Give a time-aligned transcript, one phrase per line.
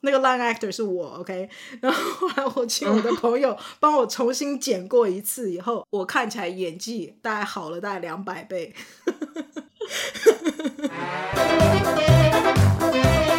[0.00, 1.48] 那个 line actor 是我，OK，
[1.82, 8.72] 然后后来我请我的朋友帮我重新剪过一次以后，我看起来演技大概好了大概两百倍。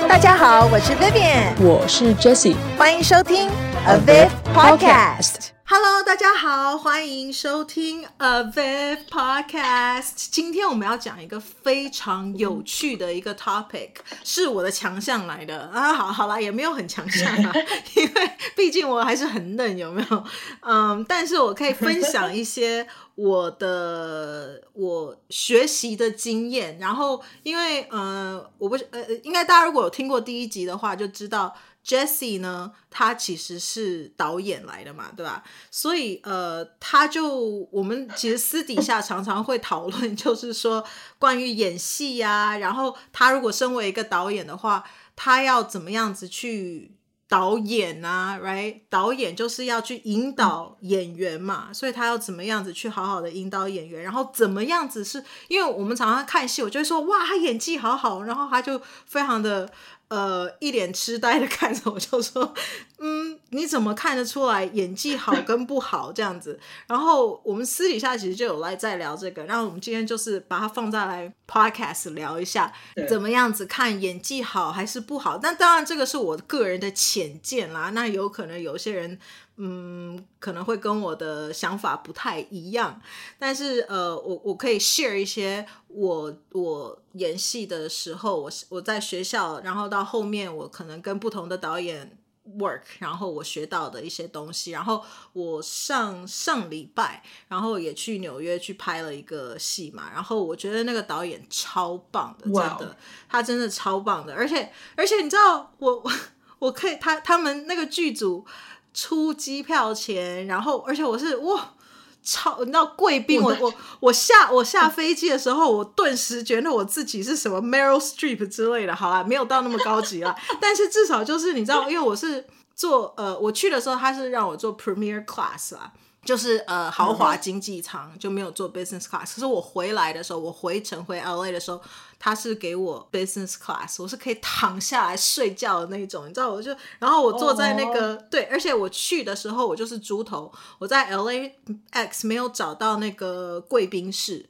[0.09, 3.49] 大家好，我是 Vivian，我是 Jessie，欢迎收听
[3.87, 5.58] Aviv Podcast。
[5.71, 10.13] Hello，大家好，欢迎收听 Aviv Podcast。
[10.31, 13.91] 今天我们要讲一个非常有趣的一个 topic，
[14.23, 15.93] 是我的强项来的啊。
[15.93, 17.53] 好好啦，也没有很强项啊，
[17.93, 20.23] 因为毕竟我还是很嫩，有没有？
[20.61, 26.79] 嗯，但是我可以分享一些我的我学习的经验。
[26.79, 31.55] 然后，因为呃，我不呃，应该大家如果有听过第一集的话，就知道。
[31.85, 35.43] Jessie 呢，他其实是导演来的嘛，对吧？
[35.71, 40.85] 所以呃，他就我们其实私底下常常会讨论， 就是说
[41.17, 44.83] 关于演戏呀、然后他如果身为一个导演的话，
[45.15, 46.91] 他要怎么样子去
[47.27, 48.81] 导演啊？Right？
[48.89, 59.71] 导演就是要去引导演员嘛，所以他要怎么样子去好好的引导演员，然后怎么样子是因为我们常常看戏，我就会说哇，他演技好好，然后他就非常的。
[60.09, 62.53] 呃，一脸痴呆的看着我，就说
[62.99, 63.18] ：“嗯，
[63.51, 72.71] 你怎么看得出来演技好跟不好这样子？” 然后我们私底下其实就有来在聊这个，然后我们今天就是把它放在来 podcast 聊一下，
[73.07, 75.37] 怎么样子看演技好还是不好？
[75.37, 79.19] 但当然这个是我个人的浅见啦，那有可能有些人。
[79.61, 83.01] 嗯，可能会跟我的想法不太一样，
[83.37, 92.17] 但是呃，我我可以 share 一些我我演戏的时候，我我在学校，然后到后面我可能跟不同的导演
[92.57, 106.11] work，然后我学到的一些东西，然后我上上礼拜，然后也去纽约去拍了一个戏嘛，然后我觉得那个导演超棒的，真的.他真的超棒的，而且而且你知道我我
[106.59, 108.45] 我可以他他们那个剧组。
[108.91, 111.75] 出机票钱，然后而且我是哇，
[112.23, 125.91] 超你知道贵宾，我我我下我下飞机的时候，我顿时觉得我自己是什么 Meryl Streep 之类的，好啦，没有到那么高级啦，但是至少就是你知道，因为我是做呃，我去的时候他是让我做 Premier Class 啦。
[126.29, 131.81] 就是呃豪华经济舱就没有坐 business class，可是我回来的时候，我回程回 LA 的时候，
[132.19, 136.69] 他是给我 business class，我是可以躺下来睡觉的那种，你知道，我就
[136.99, 138.23] 然后我坐在那个、oh.
[138.29, 144.45] 对，而且我去的时候我就是猪头，我在 LAX 没有找到那个贵宾室。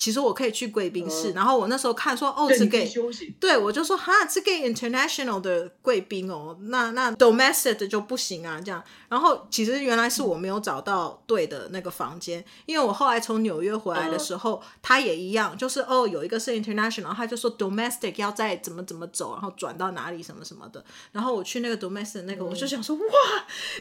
[0.00, 2.90] 其实我可以去贵宾室，嗯、然后我那时候看说，哦，是给，
[3.38, 8.82] 对，我就说哈，是给 international 的贵宾哦，那那 domestic 的就不行啊，这样。
[9.10, 20.82] 然后其实原来是我没有找到对的那个房间，因为我后来从纽约回来的时候，他、嗯、也一样，就是哦，有一个是 international，他就说 domestic 要再怎么怎么走，然后转到哪里什么什么的。
[21.12, 23.02] 然后我去那个 domestic 那个，我就想说，哇，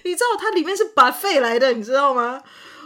[0.03, 2.43] 你知道它里面是 buffet 来的，你知道吗？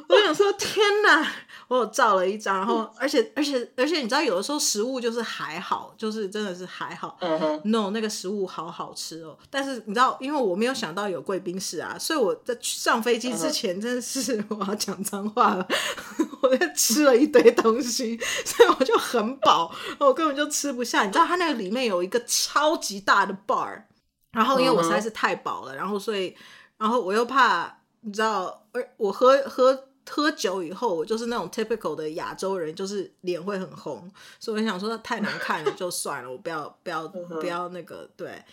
[0.09, 1.27] 我想说，天哪！
[1.69, 7.17] 我有照了一张，然后而且而且而且，你知道，有的时候食物就是还好，就是真的是还好。
[7.21, 7.61] 嗯哼。
[7.65, 9.35] No，那个食物好好吃哦。
[9.49, 15.67] 但是你知道，因为我没有想到有贵宾室啊，所以我在上飞机之前真的是 我要讲脏话了，
[16.43, 21.05] 我在吃了一堆东西， 所以我就很饱，我根本就吃不下。
[21.05, 23.83] 你知道，它那个里面有一个超级大的 bar，
[24.31, 26.35] 然后因为我实在是太饱了，然后所以
[26.77, 29.85] 然后我又怕，你知道，而我喝喝。
[30.09, 38.43] 喝酒以后，我就是那种 typical 的亚洲人，就是脸会很红，所以我想说太难看了就算了，我不要不要不要那个对。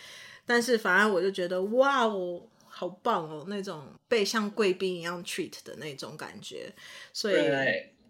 [0.45, 6.73] 但是反而我就觉得哇哦，好棒哦，那种被像贵宾一样 treat 的那种感觉。
[7.13, 7.35] 所以，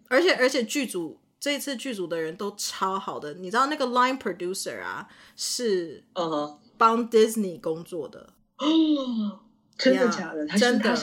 [0.08, 8.30] 而且而且剧组这一次剧组的人都超好的，你知道那个 line producer 啊，是嗯帮 Disney 工作的。
[9.78, 10.46] 真的假的？
[10.48, 10.94] 真的，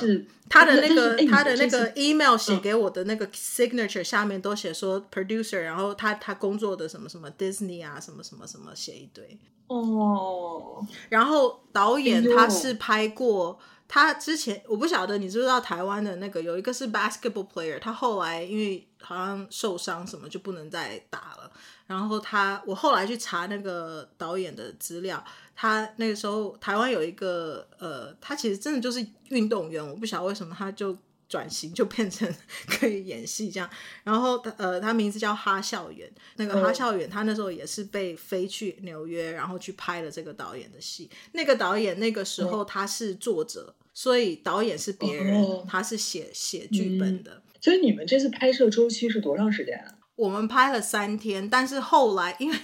[0.50, 9.38] 他的那个他的那个 email 写给我的那个 signature 下面都写说 producer，然后他他工作的什么什么 Disney 啊，什么什么什么写一堆。
[9.68, 10.85] 哦。
[11.09, 21.51] 然后导演他是拍过，他之前我不晓得你知不知道台湾的那个有一个是 basketball player，他后来因为好像受伤什么就不能再打了。
[21.88, 25.24] 然后他我后来去查那个导演的资料。
[25.62, 30.98] 他那个时候台湾有一个呃，他其实真的就是运动员，我不晓得为什么他就
[31.28, 32.34] 转型就变成
[32.66, 33.69] 可以演戏这样。
[34.06, 41.10] 然后呃，他名字叫哈孝远，那个哈孝远他那时候也是被飞去纽约，然后去拍了这个导演的戏。
[41.34, 47.42] 那个导演那个时候他是作者，所以导演是别人，他是写写剧本的。
[47.61, 49.95] 所以你们这次拍摄周期是多长时间啊？
[50.15, 52.57] 我们拍了三天，但是后来因为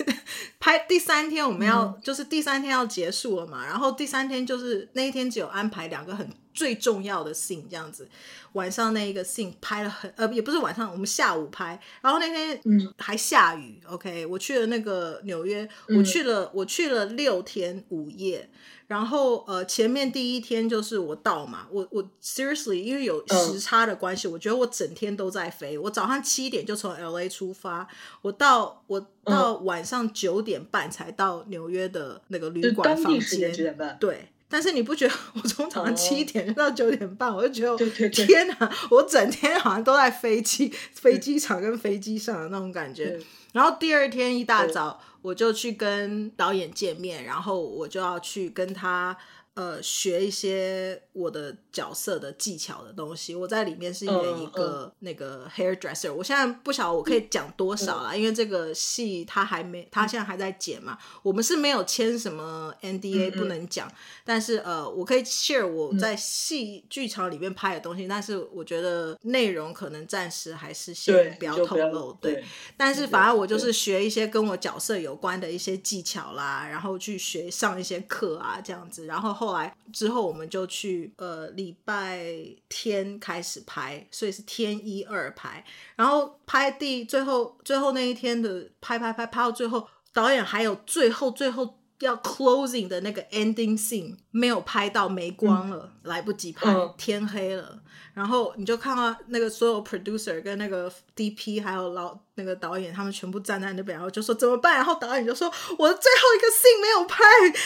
[0.58, 8.08] 拍第三天我们要、嗯、就是第三天要结束了嘛，然后第三天就是那一天只有安排两个很最重要的 scene 这样子，
[8.52, 18.48] 晚上那一个 scene 拍了很呃也不是晚上，我们下午拍，然后那天嗯还下雨、嗯、，OK，我去了那个纽约，我去了、嗯、我去了六天五夜。
[18.92, 25.78] 然后呃，前面第一天就是我到嘛，我我 seriously 因为有时差的关系，我觉得我整天都在飞。
[25.78, 27.88] 我早上七点就从 LA 出发，
[28.20, 33.50] 我到我到晚上九点半才到纽约的那个旅馆房间。
[33.98, 43.18] 对，但是你不觉得我从早上七点到九点半，我就觉得对对对天哪，我整天好像都在飞机飞机场跟飞机上的那种感觉。
[43.52, 45.00] 然后第二天一大早。
[45.22, 49.16] 我就去跟导演见面，然后我就要去跟他
[49.54, 53.34] 呃学一些我的角色的技巧的东西。
[53.34, 60.96] 我在里面是演一个那个 hairdresser，我现在不晓得我可以讲多少啦，因为这个戏他还没，他现在还在剪嘛。
[61.22, 63.90] 我们是没有签什么 NDA 不能讲，
[64.24, 72.12] 但是呃，我可以 share 我在戏剧场里面拍的东西，但是我觉得内容可能暂时还是先不要透露。
[72.20, 72.44] 对，
[72.76, 74.92] 但是反而我就是学一些跟我角色。
[75.02, 82.20] 有关的一些技巧啦，然后去学上一些课啊，这样子，然后后来之后我们就去呃礼拜
[82.68, 85.64] 天开始拍，所以是天一二拍，
[85.94, 97.78] 然后拍第最后最后那一天的拍拍拍拍到最后，导演还有最后最后要 closing 的那个 ending scene 没有拍到，没光了，嗯、来不及拍，嗯、天黑了。
[98.14, 104.74] 然后你就看到那个所有 producer 跟那个 DP 还有老那个导演，他们全部站在那边，然后就说怎么办？
[104.74, 107.24] 然后导演就说我的最后一个 scene 没有拍，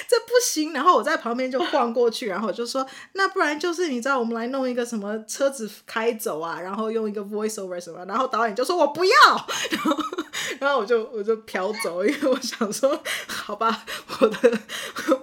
[0.09, 0.73] 这不行。
[0.73, 8.05] 然后我在旁边就晃过去，然后我就说那不然就是你知道我们来弄一个什么车子开走啊，然后用一个 voiceover 什么。
[8.05, 9.11] 然后导演就说我不要，
[9.71, 9.97] 然后
[10.61, 12.97] 然后我就我就飘走，因为我想说
[13.27, 13.85] 好吧，
[14.21, 14.59] 我的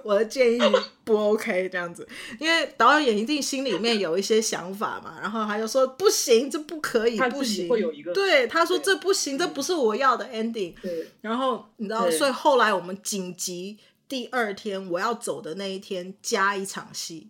[0.02, 0.60] 我的建议
[1.02, 1.33] 不 OK
[1.68, 2.06] 这样子，
[2.38, 5.18] 因为导演一定心里面有一些想法嘛。
[5.20, 7.68] 然后他就说不行，这不可以，不行。
[8.12, 10.74] 对，他说这不行，这不是我要的 ending。
[10.80, 11.08] 对。
[11.20, 13.78] 然后你知道，所以后来我们紧急
[14.08, 17.28] 第二天我要走的那一天加一场戏。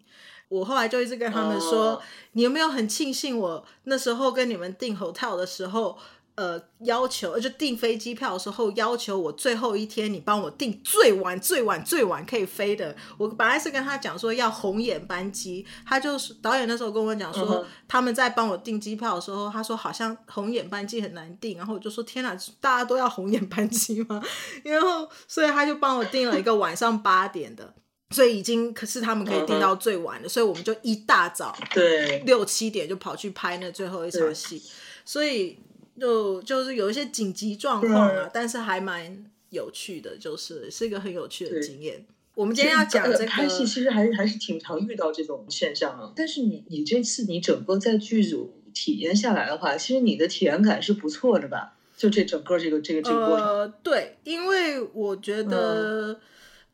[0.48, 2.00] 我后来就一直跟他们说，
[2.32, 5.98] 你有没有很庆幸我那时候跟你们订 hotel 的时候。
[6.36, 12.96] 呃，要求就订飞机票的时候，要求我最后一天你帮我订最晚、最晚、最晚可以飞的。
[13.16, 17.64] 我本来是跟他讲说要红眼班机，他就是导演那时候跟我讲说，uh.
[17.86, 24.20] 他们在帮我订机票的时候，他说好像红眼班机很难订，然后我就说天哪，大家都要红眼班机吗？
[24.64, 27.74] 然后所以他就帮我订了一个晚上八点的，
[28.10, 30.32] 所以已经可是他们可以订到最晚的，uh.
[30.32, 34.60] 所以我们就一大早对六七点就跑去拍那最后一场戏，
[35.04, 35.60] 所以。
[36.00, 42.04] 就就是有一些紧急状况啊，但是还蛮有趣的，就是是一个很有趣的经验。
[42.34, 46.12] 我们今天要讲这个拍戏，其实还是还是挺常遇到这种现象啊。
[46.16, 51.76] 但是你你这次你整个在剧组体验下来的话，其实你的体验感是不错的吧？
[51.96, 53.46] 就这整个这个这个这个过程。
[53.46, 56.18] 呃，对，因为我觉得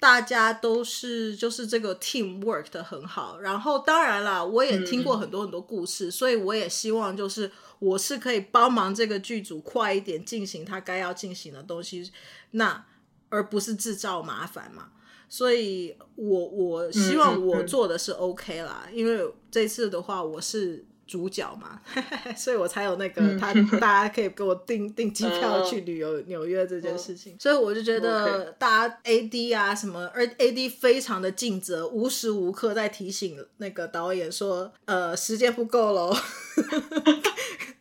[0.00, 3.37] 大家都是就是这个 team work 的很好。
[3.38, 7.49] 嗯、然后当然啦，我也听过很多很多故事，嗯、所以我也希望就是。
[7.81, 12.12] 我是可以帮忙这个剧组快一点进行他该要进行的东西，
[12.50, 12.85] 那
[13.31, 14.91] 而不是制造麻烦嘛。
[15.31, 21.81] 所以我我希望我做的是 OK 啦，嗯嗯嗯，因为这次的话我是主角嘛，
[22.36, 27.34] 所以我才有那个他大家可以给我订 订机票去旅游纽约这件事情。
[27.40, 36.17] 所以我就觉得大家 AD 啊什么，而 AD 非常的尽责，无时无刻在提醒那个导演说，呃，时间不够喽。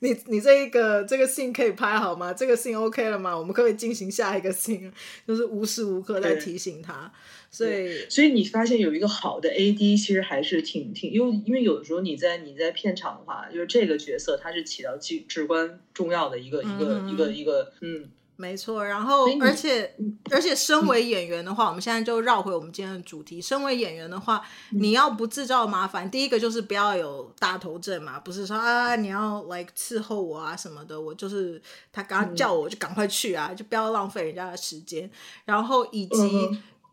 [0.02, 2.34] 你你这一个这个 scene 可以拍好吗？
[2.34, 3.38] 这个 scene OK 了吗？
[3.38, 4.90] 我们可不可以进行下一个 scene？
[5.28, 7.12] 就是无时无刻在提醒他，
[7.52, 18.10] 所以所以你发现有一个好的 AD 其实还是挺挺，因为因为有的时候你在你在片场的话，就是这个角色他是起到至至关重要的一个、嗯、一个一个一个嗯。
[18.42, 19.94] 没错，然后而且
[20.32, 23.42] 而且，身为演员的话，我们现在就绕回我们今天的主题。
[23.42, 35.12] 身为演员的话，你要不制造麻烦，第一个就是不要有大头症嘛，不是说啊你要来伺候我啊什么的，我就是他刚刚叫我就赶快去啊，就不要浪费人家的时间。
[35.44, 36.50] 然后以及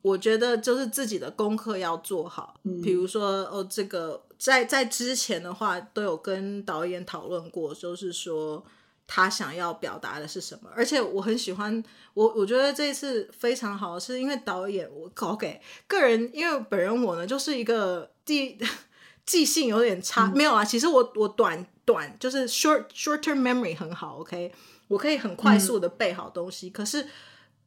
[0.07, 8.65] 我觉得就是自己的功课要做好，比如说哦这个在在之前的话都有跟导演讨论过，就是说。
[9.09, 10.69] 他想要表达的是什么？
[10.75, 11.81] 而且我很喜欢
[12.13, 18.59] 我，我觉得这一次非常好，是因为导演我搞给个人，因为本人我呢就是一个记
[19.25, 24.53] 记性有点差，嗯、没有啊，其实我我短短就是 short short term memory 很好，OK，
[24.89, 27.07] 我可以很快速的背好东西，嗯、可是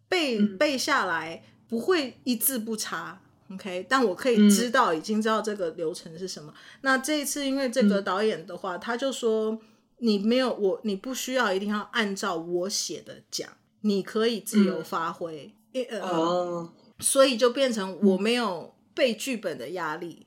[0.09, 3.21] 背、嗯、背下来不会一字不差
[3.53, 6.51] ，OK，但我可以知道、嗯、已经知道这个流程是什么。
[6.81, 9.59] 那这一次因为这个导演的话，嗯、他就说
[9.99, 13.47] 你没有我，你不需要一定要按照我写的讲，
[13.81, 15.53] 你可以自由发挥。
[15.73, 20.25] 嗯、呃，哦，所以就变成我没有背剧本的压力。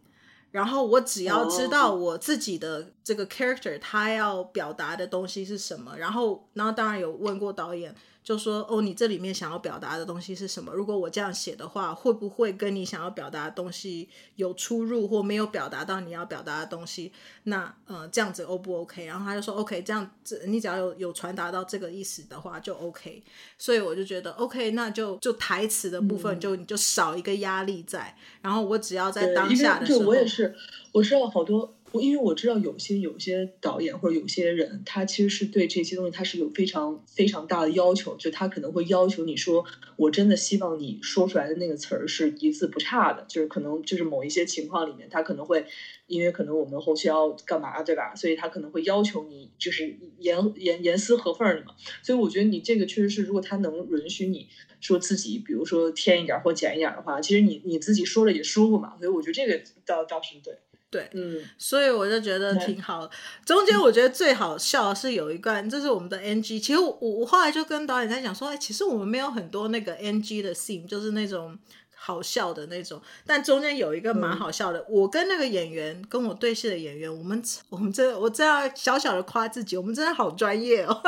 [0.52, 5.96] 然后我只要知道我自己的这个 character，他要表达的东西是什么。
[5.98, 7.92] 然后，然后当然有问过导演。
[8.24, 10.72] 就说哦，你这里面想要表达的东西是什么？
[10.72, 17.12] 如果我这样写的话，会不会跟你想要表达的东西有出入，或没有表达到你要表达的东西？
[17.44, 19.04] 那呃，这样子 O 不 OK？
[19.06, 23.22] 然后他就说 OK，这样子你只要有有传达到这个意思的话就 OK。
[23.58, 28.16] 所以我就觉得 OK，那就就台词的部分就、嗯、你就少一个压力在。
[28.40, 30.54] 然后我只要在当下的时候，我也是，
[30.92, 31.74] 我知道好多。
[31.92, 39.64] 我因为我知道有些有些导演或者有些人，他其实是对这些东西他是有非常非常大的要求，就他可能会要求你说，
[39.96, 45.66] 我真的希望你说出来的那个词儿是一字不差的，就是可能就是某一些情况里面，他可能会，
[46.06, 48.14] 因为可能我们后期要干嘛，对吧？
[48.14, 51.74] 所以他可能会要求你就是严严严丝合缝的嘛。
[52.02, 54.48] 所以我觉得你这个确实是，如果他能允许你
[54.80, 58.96] 说自己，比如说添一点或减一点的话，其实你你自己说了也舒服嘛。
[58.98, 60.56] 所以我觉得这个倒倒是对。
[60.92, 63.08] 对，嗯，所以我就觉得挺好。
[63.46, 66.60] 中间我觉得最好笑的是有一段，这是我们的 NG。
[66.60, 71.58] 其实我我后来就跟导演在讲说，哎，其实我们没有很多那个 NG 的 scene，就是那种
[71.96, 73.00] 好笑的那种。
[73.26, 81.00] 但中间有一个蛮好笑的，嗯、我跟那个演员跟我对戏的演员，我们我们这我这样小小的夸自己，我们真的好专业哦。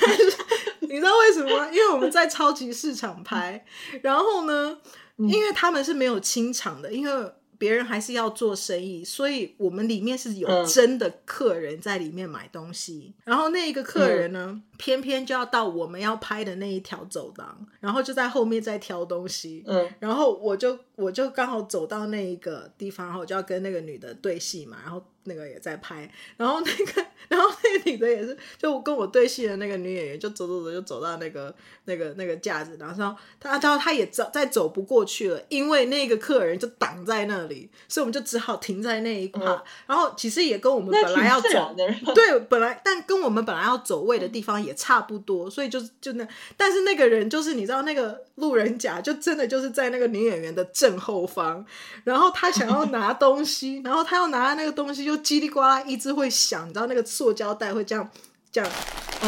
[0.00, 0.36] 但是
[0.80, 1.68] 你知道为什么吗？
[1.70, 3.64] 因为我们在超级市场拍，
[4.02, 4.78] 然后呢，
[5.18, 7.32] 因为他们是没有清场的，因为。
[7.58, 13.14] 别人还是要做生意，所以我们里面是有真的客人在里面买东西。
[13.18, 19.62] 嗯、然后那一个客人呢，嗯、偏偏就要到我们要拍的那一条走廊，然后就在后面在挑东西。
[19.66, 25.04] 嗯，然后我就我就刚好走到那一个地方，然后我就要跟那个女的对戏嘛，然后。
[25.28, 31.52] 那个也在拍，然后那个，然后那个女的也是，就跟我对戏的那个女演员，就走走走，就走到那个
[31.86, 39.44] 那个那个架子，然后说她，她她也走，再走不过去了，因为那个客人就挡在那里，所以我们就只好停在那一块。
[39.44, 41.74] 嗯、然后其实也跟我们本来要走，
[42.14, 51.64] 对，本来但跟我们本来要走位的地方也差不多，所以就就那，但是那个人就是你知道那个路人甲，就真的就是在那个女演员的正后方，
[52.04, 55.16] 然后他想要拿东西，然后他要拿那个东西就。
[55.18, 58.08] 叽里呱啦一直会响，你知道那个塑胶袋会这样、
[58.52, 58.70] 这样、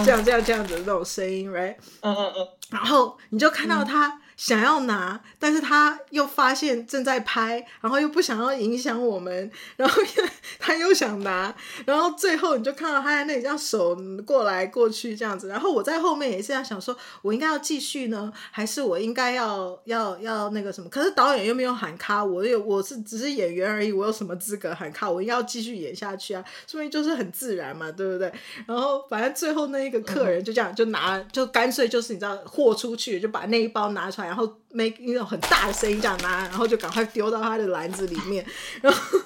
[0.04, 1.74] 这样、这样、这样子的那种声音，right？
[2.02, 2.48] 嗯嗯嗯。
[2.70, 4.20] 然后你就看到他。
[4.38, 10.24] 想要拿，但是他又发现正在拍，然后又不想要影响我们，然后 又
[10.60, 11.52] 他又想拿，
[11.84, 20.88] 然后最后你就看到他在那里这样手过来过去这样子，然后我在后面也是在想说，我应该要继续呢，还是我应该要要要那个什么？
[20.88, 25.10] 可是导演又没有喊卡，我有我是只是演员而已，我有什么资格喊卡？
[25.10, 28.32] 我应该要继续演下去啊，所以就是很自然嘛，对不对？
[28.66, 34.27] 然后反正最后那一个客人就这样就拿，就干脆就是你知道豁出去，就把那一包拿出来。
[34.28, 38.44] 然后 make 那种很大的声音这样拿，然后就赶快丢到他的篮子里面，
[38.82, 39.18] 然后，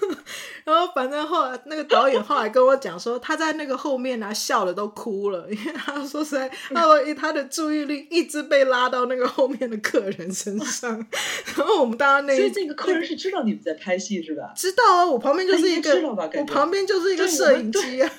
[0.65, 6.83] 然后反正后来那个导演后来跟我讲说，他在那个后面呢笑的都哭了，因为他说实在，他
[7.19, 11.05] 他的注意力一直被拉到那个后面的客人身上，
[11.57, 14.53] 然后我们当然那，所以这个客人是知道你们在拍戏是吧？
[14.57, 18.11] 知道啊，我旁边就是一个，我旁边就是一个摄影机啊。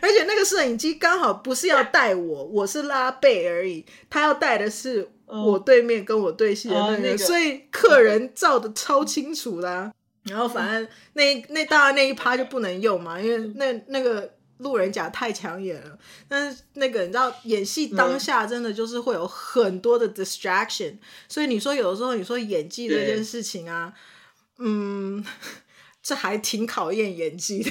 [0.00, 3.84] 而且那个摄影机刚好不是要带我，我是拉背而已。
[4.08, 9.92] 他要带的是我对面跟我对戏的那个，那个、所以客人照的超清楚啦、啊。
[10.24, 15.98] 然后反正那那当然那一趴就不能用嘛，因为那那个路人甲太抢眼了。
[16.28, 20.96] 但是那个你知道，演戏当下真的就是会有很多的 distraction，
[21.28, 23.92] 所以你说有的时候你说演技这件事情啊，
[24.58, 25.24] 嗯。
[26.04, 27.70] 这还挺考验演技的，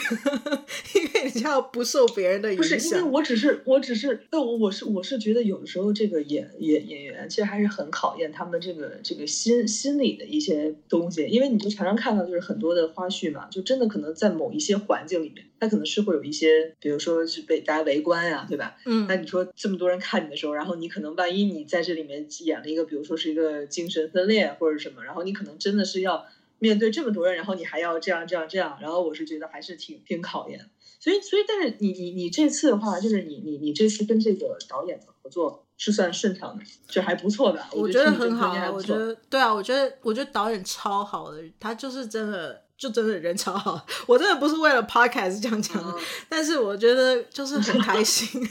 [0.96, 2.76] 因为你要不受别人的影响。
[2.76, 18.78] 不是，因为我只是，我只是，我我是我是觉得有的时候这个演演演员其实还是很考验他们这个这个心心理的一些东西，因为你就常常看到就是很多的花絮嘛，就真的可能在某一些环境里面，他可能是会有一些，比如说是被大家围观呀、啊，对吧？
[18.88, 19.06] 嗯。
[19.08, 26.26] 那你说这么多人看你的时候，然后你可能万一你在这里面演了一个，比如说是一个精神分裂或者什么，然后你可能真的是要。
[26.64, 30.70] 面对这么多人，然后你还要这样这样这样，然后我是觉得还是挺挺考验。
[31.02, 37.62] 所以所以，但是你你你这次的话，就是你你你这次跟这个导演的合作是算顺畅的，就还不错的。
[37.74, 42.64] 我觉得很好，我觉得对啊，我觉得我觉得导演超好的，他就是真的。
[42.84, 45.96] 就真的人超好，我真的不是为了 podcast 这样讲的，
[46.28, 48.46] 但是我觉得就是很开心，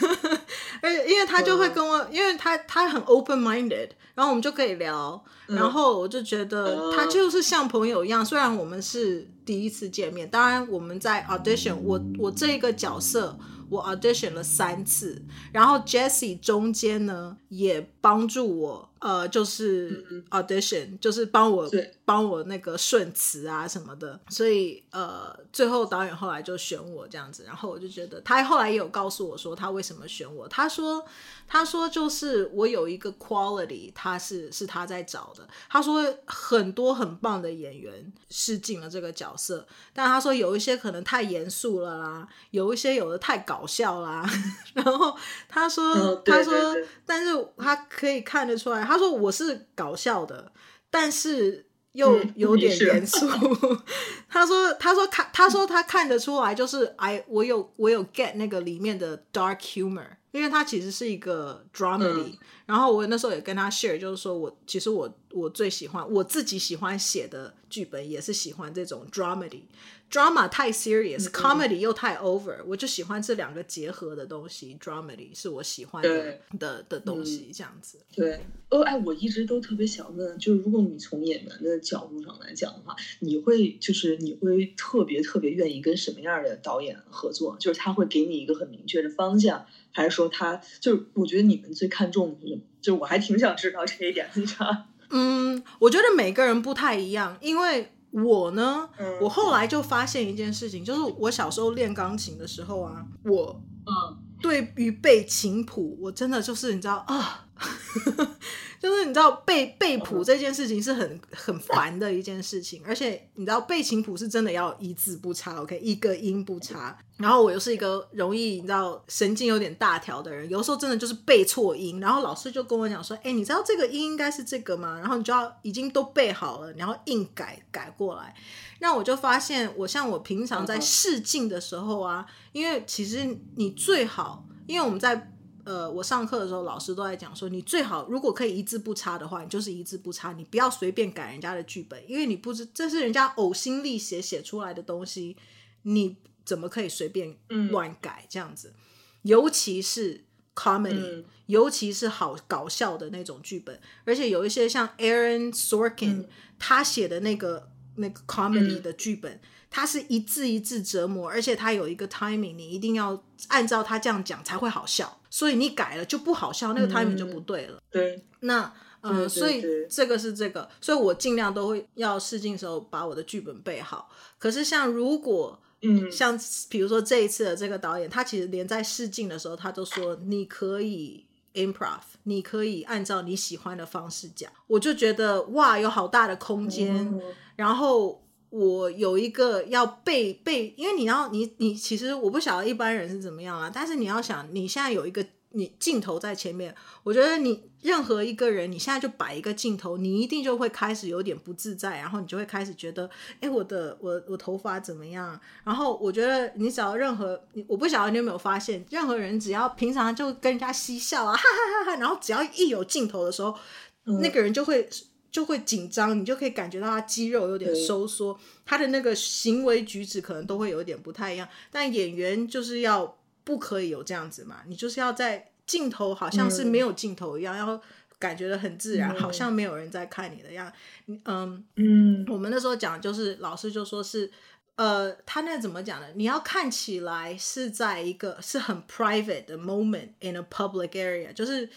[0.82, 13.38] 而且因为他就会跟我，因为他他很 open minded，然后我们就可以聊，然后我就觉得他就是像朋友一样，虽然我们是第一次见面，当然我们在 audition，我我这个角色。
[13.70, 21.68] 我 audition 了三次，然后 Jessie 中间呢也帮助我，呃，就是 audition，嗯，就是帮我
[22.04, 31.04] 帮我那个顺词啊什么的，所以呃，最后导演后来就选我这样子，然后我就觉得他后来也有告诉我说他为什么选我，他说
[31.48, 44.24] 他说就是我有一个 quality，他是是他在找的，他说很多很棒的演员试进了这个角色，但他说有一些可能太严肃了啦，有一些有的太搞笑啦，
[44.74, 45.16] 然后
[45.48, 50.52] 他说、哦、他说，但是他可以看得出来，他说我是搞笑的，
[50.90, 51.66] 但是。
[51.92, 53.82] 又有点严肃，嗯、
[54.26, 62.38] 他说：“他说看，他说他看得出来，就是 I 我有我有 get 那个里面的 dark humor，因为他其实是一个 dramedy、嗯。
[62.64, 69.64] 然后我那时候也跟他 share，就是说我其实我我最喜欢我自己喜欢写的剧本，也是喜欢这种 dramedy。”
[70.12, 74.76] Drama 太 serious，comedy 又太 over，我就喜欢这两个结合的东西。
[74.78, 77.98] dramedy 是我喜欢的的的东西，这样子。
[78.14, 78.38] 对，
[78.68, 87.56] 哦，哎，我一直都特别想问，就是如果你从演员的角度上来讲的话，你会就是你会特别特别愿意跟什么样的导演合作？
[87.58, 92.60] 就是他会给你一个很明确的方向，还是说他就是我觉得你们最看重的是什么？
[92.82, 94.88] 就我还挺想知道这一点，你知道？
[95.08, 97.90] 嗯，我觉得每个人不太一样，因为。
[98.12, 98.88] 我呢，
[99.20, 107.46] 我后来就发现一件事情，就是我小时候练钢琴的时候啊，我嗯对于背琴谱，我真的就是你知道啊。
[108.80, 116.98] 就是你知道背背谱这件事情是很很烦的一件事情，而且你知道背琴谱是真的要一字不差，OK，一个音不差。
[117.16, 128.34] 然后我又是一个容易你知道神经有点大条的人，有时候真的就是背错音，然后老师就跟我讲说：“哎，你知道这个音应该是这个吗？”然后你就要已经都背好了，然后硬改改过来。
[128.80, 135.28] 那我就发现，我像我平常在试镜的时候啊，因为其实你最好，因为我们在。
[135.64, 145.36] 呃，我上课的时候，老师都在讲说，你最好如果可以一字不差的话，你就是一字不差，你不要随便改人家的剧本，因为你不知这是人家呕心沥血写出来的东西，
[145.82, 147.36] 你怎么可以随便
[147.70, 148.72] 乱改这样子？
[148.76, 148.80] 嗯、
[149.22, 159.32] 尤其是 comedy，、嗯、尤其是好搞笑的那种剧本，而且有一些像 Aaron Sorkin、嗯、他写的那个那个 comedy 的剧本。
[159.32, 159.40] 嗯
[159.74, 167.78] 它是一字一字折磨，而且他有一个 timing，你一定要按照他这样讲才会好笑，所以你改了就不好笑，那个 timing 就不对了。
[167.78, 174.10] 嗯、对，那嗯、呃，所以这个是这个，所以我尽量都会要试镜的时候把我的剧本背好。
[174.38, 187.22] 可是像如果嗯，像比如说这一次的这个导演，他其实连在试镜的时候，他都说你可以 improv，你可以按照你喜欢的方式讲，我就觉得哇，有好大的空间，嗯、
[187.56, 188.21] 然后。
[188.52, 203.08] 我有一个要背背，因为你要你你其实我不晓得一般人是怎么样啊，但是你要想你现在有一个你镜头在前面，我觉得你任何一个人你现在就摆一个镜头，你一定就会开始有点不自在，然后你就会开始觉得，
[203.40, 205.40] 哎，我的我我头发怎么样？
[205.64, 213.56] 然后我觉得你只要任何你我不晓得你有没有发现，任何人只要平常就跟人家嬉笑啊，哈哈哈哈，然后只要一有镜头的时候，
[214.04, 214.86] 嗯、那个人就会。
[215.32, 221.48] 就会紧张，你就可以感觉到他肌肉有点收缩，他的那个行为举止可能都会有点不太一样。
[221.70, 227.82] 但演员就是要不可以有这样子嘛，你就是要在镜头好像是没有镜头一样，嗯、要
[228.18, 230.70] 感觉得很自然、嗯，好像没有人在看你的样。
[231.06, 234.30] 嗯嗯，我们那时候讲就是老师就说是，
[234.76, 236.08] 呃，他那怎么讲呢？
[236.14, 241.70] 你要看起来是在一个是很 private 的 moment in a public area，就是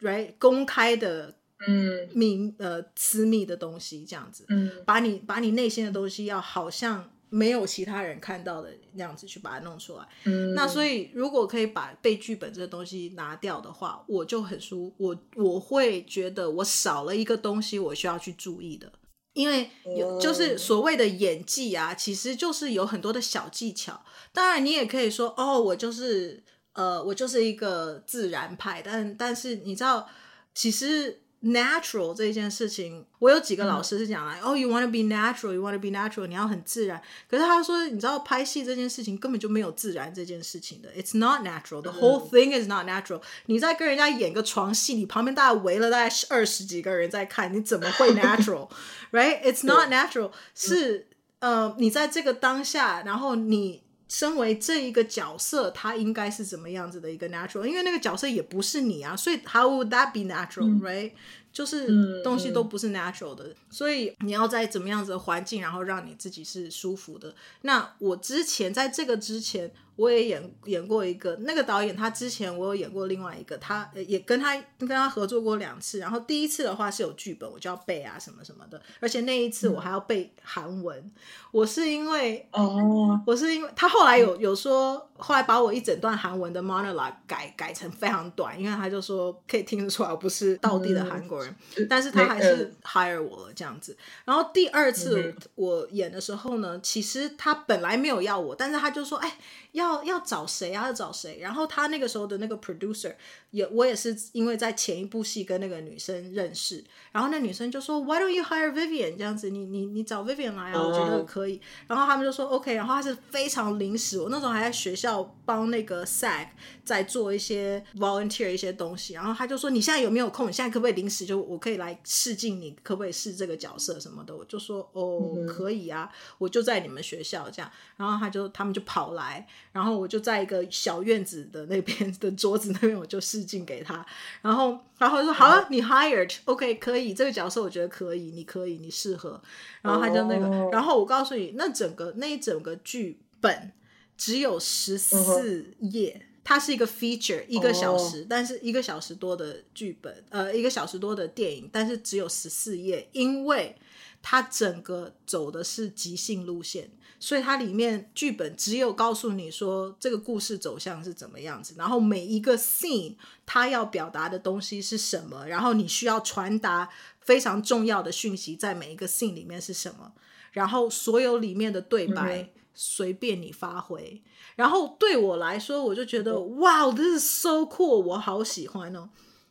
[0.00, 1.34] right 公开的。
[1.66, 18.92] 嗯，密呃私密的东西这样子，嗯，把你把你内心的东西要好像没有其他人看到的那样子去把它弄出来，嗯，那所以如果可以把背剧本这个东西拿掉的话，我就很舒，我我会觉得我少了一个东西我需要去注意的，
[19.32, 30.08] 因为有就是所谓的演技啊，其实就是有很多的小技巧，当然你也可以说哦，我就是呃我就是一个自然派，但但是你知道
[30.54, 31.22] 其实。
[31.44, 37.00] Natural 这件事情，我有几个老师是讲来，哦、嗯 oh,，you want to be natural，you want to be natural，你要很自然。
[37.28, 43.20] 可是他说，你知道拍戏这件事情根本就没有自然这件事情的，it's not natural，the whole thing is not natural。
[43.46, 51.08] 你在跟人家演个床戏，你旁边大概围了大概二十几个人在看，你怎么会 natural？Right？It's not natural，是。
[51.40, 57.64] 呃，你在这个当下，然后你身为这一个角色，他应该是怎么样子的一个 natural？
[57.64, 61.16] 因为那个角色也不是你啊，所以 how would that be natural，right？、嗯、
[61.52, 67.34] 就是东西都不是 natural 的，嗯、所以你要在怎么样子的环境，然后让你自己是舒服的。
[67.62, 69.72] 那我之前在这个之前。
[69.96, 75.98] 我也演演过一个那个导演，他之前我有演过另外一个，他也跟他跟他合作过两次。
[75.98, 80.98] 然后第一次的话是有剧本，我就要背啊什么什么的，而且那一次我还要背韩文。
[80.98, 81.12] 嗯、
[81.52, 93.96] 我是因为哦，我是因为他后来有有说，后来把我一整段韩文的 monologue 改改成非常短，因为他就说可以听得出来我不是道地的韩国人，嗯、但是他还是 hire 我了这样子。
[94.24, 99.38] 然后第二次我演的时候呢，其实他本来没有要我，但是他就说，哎。
[99.74, 100.86] 要要要找谁啊？
[100.86, 101.38] 要找谁？
[101.38, 103.14] 然后他那个时候的那个 producer
[103.54, 109.16] 也，我也是因为在前一部戏跟那个女生认识，然后那女生就说 Why don't you hire Vivian？
[109.16, 111.60] 这样子，你你你找 Vivian 来啊，我觉得可以。
[111.86, 116.48] 然后他们就说 OK，然后他是非常临时，我那时候还在学校帮那个 SAG
[116.82, 120.48] 在做一些 volunteer 一些东西，然后他就说你现在有没有空？
[120.48, 122.60] 你现在可不可以临时就我可以来试镜？
[122.60, 124.36] 你可不可以试这个角色什么的？
[124.36, 127.70] 我就说哦，可以啊，我就在你们学校这样。
[127.96, 129.46] 然后他就他们就跑来。
[129.70, 134.04] 然后我就在一个小院子的那边的桌子那边，我就试镜给他。
[134.40, 139.40] 然后，然后他说：“好了，你 hired，OK，可以，这个角色我觉得可以，你可以，你适合。”
[139.82, 143.72] 然后他就那个，然后我告诉你，那整个那一整个剧本
[144.16, 153.76] 只有十四页，它是一个 feature，一个小时，但是一个小时多的剧本，呃，一个小时多的电影，但是只有十四页，因为
[154.22, 156.90] 它整个走的是即兴路线。
[157.24, 163.14] 所以它里面剧本只有告诉你说这个故事走向是怎么样子，然后每一个 scene
[163.46, 170.12] 它要表达的东西是什么，然后你需要传达非常重要的讯息在每一个 scene 里面是什么，
[170.52, 174.20] 然后所有里面的对白随便你发挥。
[174.56, 179.08] 然后对我来说，我就觉得哇，this is so cool，我好喜欢哦。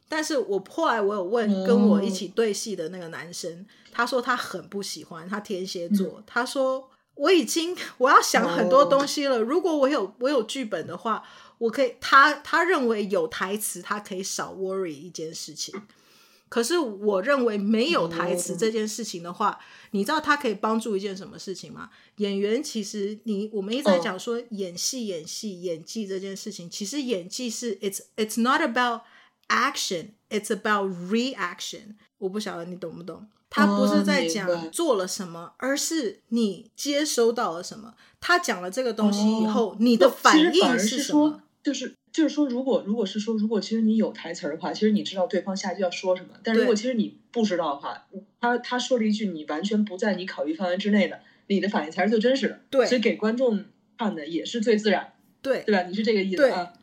[0.08, 6.88] 但是我后来我有问跟我一起对戏的那个男生，他说他很不喜欢，他天蝎座，他说。
[7.16, 9.40] 我已经我要想很多东西了。
[9.40, 11.24] 如果我有我有剧本的话，
[11.60, 11.96] 我可以。
[12.02, 15.82] 他他认为有台词，他可以少 worry 一件事情。
[16.50, 21.90] 可是我认为没有台词这件事情的话，你知道他可以帮助一件什么事情吗？
[22.18, 29.02] 演员其实你我们一直在讲说演戏演戏演技这件事情，其实演技是 it's it's not about
[29.48, 31.96] action, it's about reaction。
[32.20, 33.28] 我不晓得你懂不懂。
[33.56, 37.94] 他不是在讲做了什么，哦、而是你接收到了什么。
[38.20, 41.40] 他讲了这个东西以后，哦、你的反应是什么？
[41.62, 46.30] 就是就是说，如果如果是说，如果其实你有台词儿的话，其实你知道对方下一句要说什么。
[46.44, 48.06] 但如果其实你不知道的话，
[48.42, 52.60] 他他说了一句你完全不在你考虑范围之内的，你的反应才是最真实的。
[52.72, 53.64] 对，所以给观众
[53.98, 55.14] 看的也是最自然。
[55.44, 55.84] 对，对吧？
[55.84, 56.74] 你是这个意思啊？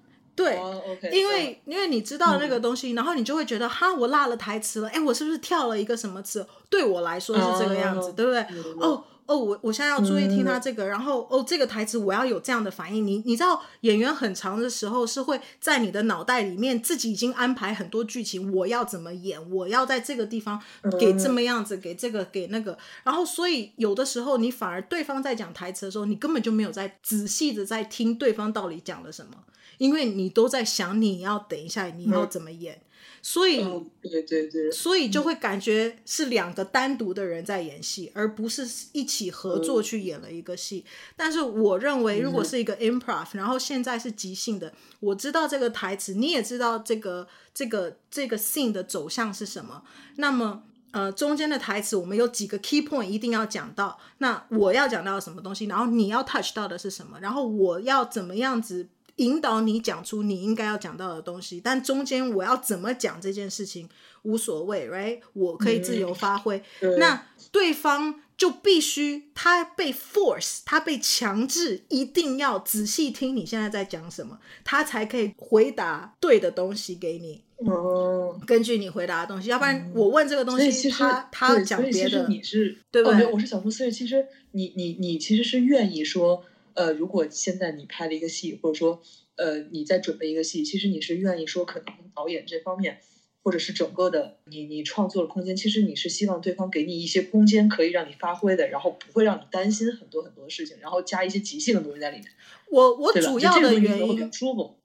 [0.41, 0.75] 对，oh,
[1.13, 6.47] 因为、uh, 因为你知道那个东西，嗯、然后你就会觉得哈，我落了台词了，哎，我是不是跳了一个什么词？
[6.71, 8.41] 对我来说是这个样子，uh, 对不对？
[8.81, 13.07] 哦哦，我我现在要注意听他这个，嗯、然后哦，这个台词我要有这样的反应。
[13.07, 20.61] 你你知道演员很长的时候是会在你的脑袋里面自己已经安排很多剧情，我要怎么演，我要在这个地方
[20.99, 29.33] 给这么样子，嗯、给这个给那个，然后所以有的时候你反而对方在讲台词的时候，你根本就没有在仔细的在听对方到底讲了什么。
[29.81, 32.85] 因为你都在想你要等一下你要怎么演，嗯、
[33.23, 40.85] 所以、哦、对对对，所以就会感觉是两个单独的人在演戏，嗯、而不是一起合作去演了一个戏。
[40.87, 49.83] 嗯、但是我认为，如果是一个 improv，、嗯、然后现在是即兴的，我知道这个台词，你也知道这个这个这个 scene 的走向是什么，
[50.17, 58.87] 那么呃中间的台词我们有几个 key point 一定要讲到，那我要讲到什么东西，然后你要 touch 到的是什么，然后我要怎么样子。
[59.17, 63.89] 引导你讲出你应该要讲到的东西，但中间我要怎么讲这件事情
[64.23, 65.21] 无所谓，right？
[65.33, 66.63] 我可以自由发挥。
[66.81, 77.43] 嗯、那对方就必须他被 force，他被强制一定要仔细听你现在在讲什么，他才可以回答对的东西给你。
[77.59, 83.27] 哦，根据你回答的东西，要不然我问这个东西，他他讲别的，你是对不对？
[83.27, 86.43] 我是想说，所以其实你你你其实是愿意说。
[86.75, 89.01] 呃，如果现在你拍了一个戏，或者说，
[89.37, 93.01] 呃，你在准备一个戏，其实你是愿意说，可能导演这方面，
[93.43, 102.27] 或者是整个的你你创作的空间，其实你是希望对方给你一些空间，可以让你发挥的，然后不会让你担心很多很多的事情，然后加一些即兴的东西在里面。
[102.71, 104.31] 我我主要的原因，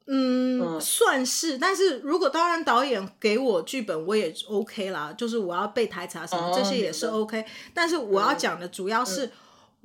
[0.07, 9.25] 嗯，嗯算是，但是如果当然导演给我剧本，我也 OK 啦，就是我要背台词啊什么、哦、这些也是 OK，但是我要讲的主要是。
[9.25, 9.31] 嗯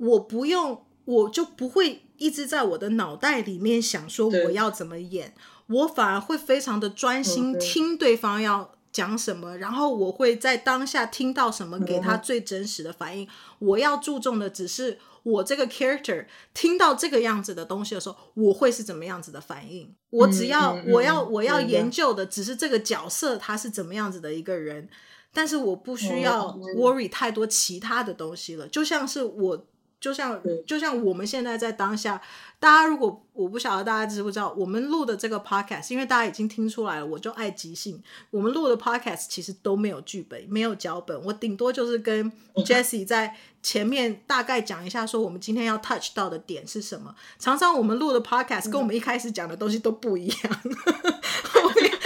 [0.01, 5.33] 我不用，我就不会一直在我的脑袋里面想说我要怎么演，
[5.67, 13.27] 我反而会非常的专心听对方要讲什么，然后我会在当下听到什么给他最真实的反应。
[13.59, 19.93] 我要注重的只是我这个 character 听到这个样子的东西的时候，我会是怎么样子的反应。
[20.09, 24.89] 我只要我要我要研究的只是这个角色他是怎么样子的一个人。
[25.33, 29.65] 但是我不需要 worry 太多其他的东西了，就像是我，
[30.01, 32.19] 就像就像我们现在在当下，
[32.59, 38.01] 大家如果我不晓得大家知不知道，我们录的这个 podcast，因为大家已经听出来了，我就爱即兴。
[38.31, 42.31] 我们录的 podcast 其实都没有剧本，没有脚本，我顶多就是跟
[42.65, 47.15] Jessie 在前面大概讲一下，说我们今天要 touch 到的点是什么。
[47.37, 50.61] 常常我们录的 podcast 跟我们一开始讲的东西都不一样。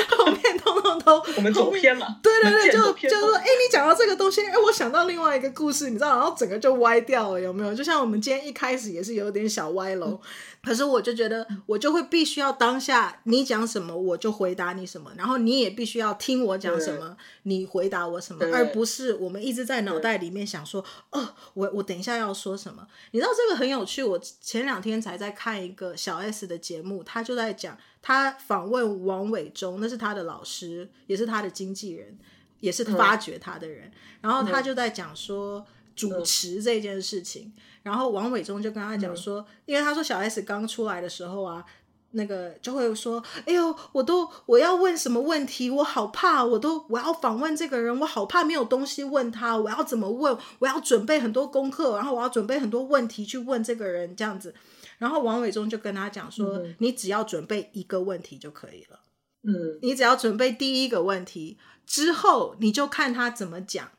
[0.99, 7.73] 都我们走偏了，对对对，就就是说，哎，你讲到这个东西，哎，我想到另外一个故事，你知道，然后整个就歪掉了，有没有？
[7.73, 10.07] 就像我们今天一开始也是有点小歪楼。
[10.07, 10.19] 嗯
[10.65, 22.87] 可是我就觉得，我就会必须要当下你讲什么，我就回答你什么，然后你也必须要听我讲什么，你回答我什么，而不是我们一直在脑袋里面想说，哦，我我等一下要说什么。
[23.11, 32.17] 你知道这个很有趣，我前两天才在看一个小 S 的节目，他就在讲，他访问王伟忠，那是他的老师，也是他的经纪人，
[32.59, 37.53] 也是发掘他的人，然后他就在讲说主持这件事情。
[37.83, 41.63] 然后王伟忠就跟他讲说，嗯、因为他说小 S 刚出来的时候啊，
[42.11, 50.35] 那个就会说，哎呦，我都我要问什么问题，我好怕，我都我要访问这个人，我好怕没有东西问他，我要怎么问？
[50.57, 54.55] 我要准备很多功课，然后我要准备很多问题去问这个人，这样子。
[54.97, 59.01] 然后王伟忠就跟他讲说，嗯、你只要准备一个问题就可以了，
[59.43, 63.91] 嗯，你只要准备第一个问题之后，你就看他怎么讲，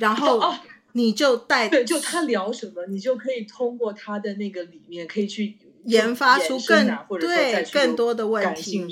[0.00, 0.38] 然 后。
[0.40, 0.54] 哦
[0.96, 8.82] 你就带对，就他聊什么，你就可以通过他的那个里面，可以去研发出更对更多的问题。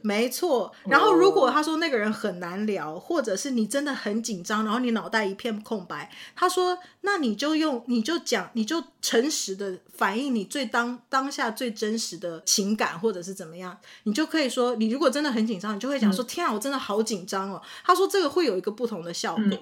[0.00, 0.72] 没错。
[0.86, 17.60] 然后如果他说那个人很难聊，哦、或者是你真的很紧张，然后你脑袋一片空白，他说，那你就用，你就讲，你就诚实的反映你最当当下最真实的情感，或者是怎么样，你就可以说，你如果真的很紧张，你就会讲说，嗯、天啊，我真的好紧张哦。
[17.84, 19.44] 他说这个会有一个不同的效果。
[19.44, 19.58] 嗯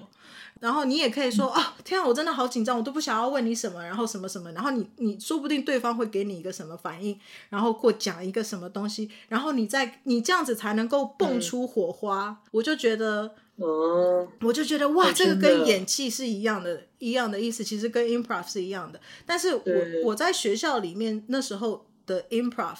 [0.59, 7.19] 然后你也可以说啊、哦，天啊，我真的好紧张，我都不想要问你什么，然后什么什么，然后你你说不定对方会给你一个什么反应，
[7.49, 12.27] 然后或讲一个什么东西，然后你再你这样子才能够蹦出火花。
[12.27, 18.99] 嗯、我就觉得，哦，我就觉得哇，这个跟演技是一样的，一样的意思，其实跟 improv 是一样的。
[19.25, 19.63] 但是我
[20.05, 22.77] 我在学校里面那时候的 improv。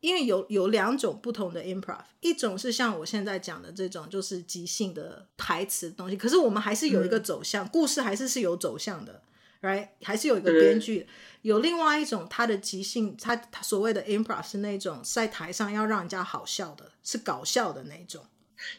[0.00, 6.16] 因为有有两种不同的 improv，一种是像我现在讲的这种，就是即兴的台词的东西。
[6.16, 9.22] 可是我们还是有一个走向，嗯、故事还是是有走向的
[9.62, 9.88] ，right？
[10.02, 11.06] 还是有一个编剧。
[11.08, 18.22] 嗯、有另外一种，他的即兴，他他所谓的 improv 是那种在台上要让人家好笑的，是搞笑的那种。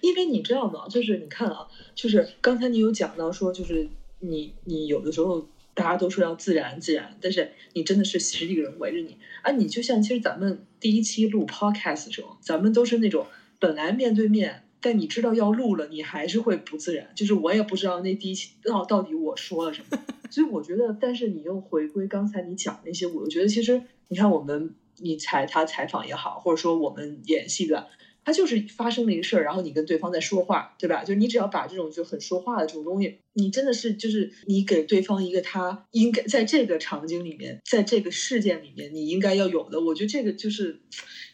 [0.01, 0.87] 因为你知道吗？
[0.87, 5.47] 就是你看啊，就是刚才你有讲到说，就是你你有的时候。
[5.77, 9.51] 大家都说要自然自然，但是你真的是十几个人围着你啊！
[9.51, 13.27] 你就像其实咱们第一期录 podcast 的时候，咱们都是那种
[13.59, 17.09] 本来面对面，但你知道要录了，你还是会不自然。
[17.13, 19.99] 就是我也不知道那第一期到到底我说了什么，
[20.31, 27.87] 所以我觉得，但是你又回归刚才你讲那些，我觉得其实你看我们你采他采访也好，或者说我们演戏的。
[28.27, 31.01] 他就是发生了一个事儿，然后你跟对方在说话，对吧？
[31.01, 39.79] 就是你只要把这种就很说话的这种东西，你真的是就是你给对方一个他应该在这个场景里面，在这个事件里面你应该要有的。
[39.79, 40.81] 我觉得这个就是，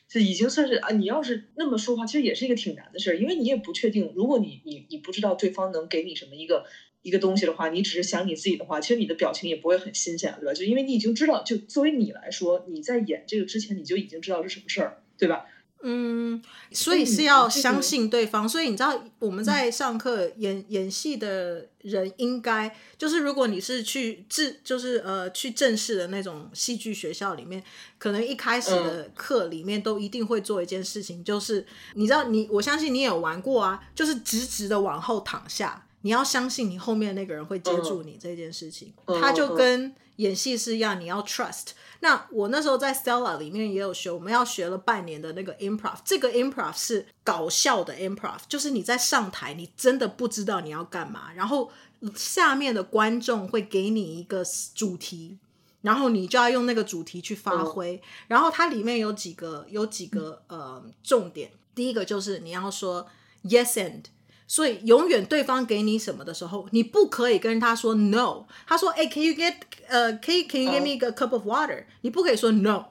[0.08, 0.92] 这已经算是啊。
[0.92, 6.64] 你要是那么说话，其实也是一个挺难的事儿，因为你也不确定，如果你你你不知道对方能给你什么一个
[7.02, 10.54] 一个东西的话，你只是想你自己的话，其实你的表情也不会很新鲜，对吧？
[10.54, 15.48] 就因为你已经知道，就作为你来说，你在演这个之前，你就已经知道是什么事儿，对吧？
[15.86, 16.42] 嗯，
[16.72, 18.48] 所以是要相信对方。
[18.48, 27.62] 所以你知道我们在上课演、嗯、演戏的人，应该就是如果你是去正，就是呃去正式的那种戏剧学校里面，
[27.98, 31.66] 可能一开始的课里面都一定会做一件事情，就是
[31.96, 41.70] 你知道你，我相信你也有玩过啊，就是直直的往后躺下，你要相信你后面那个人会接住你这件事情，他就跟演戏是一样，你要 trust。
[42.02, 45.96] 那我那时候在 Stella 里面也有学，我们要学了半年的那个 improv。
[46.04, 51.72] 这个 improv 是搞笑的 improv，就是你在上台，你真的不知道你要干嘛，然后
[52.16, 54.44] 下面的观众会给你一个
[54.76, 55.38] 主题，
[55.82, 58.02] 然后你就要用那个主题去发挥。
[58.28, 63.08] 然后它里面有几个有几个呃重点，第一个就是你要说
[63.46, 64.04] yes and，
[64.48, 68.46] 所以永远对方给你什么的时候，你不可以跟他说 no。
[68.68, 69.56] 他说：“哎、欸、，Can you get
[69.88, 72.86] 呃、uh,，Can Can you give me a cup of water？” 你不可以说 no。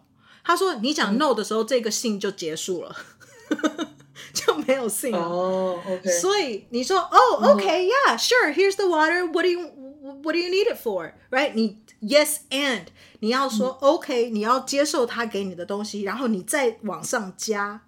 [0.44, 2.96] 他说：“你讲 no 的时候，嗯、这个信就结束了，
[4.32, 6.10] 就没有信了。”哦，OK。
[6.10, 9.26] 所以你说：“哦、oh,，OK，yeah，sure，here's、okay, the water.
[9.26, 9.70] What do you
[10.22, 11.12] What do you need it for?
[11.30, 11.52] Right？
[11.54, 12.86] 你 yes and
[13.20, 17.82] 你要说你要说、嗯、OK，你要接受他给你的东西，然后你再往上加。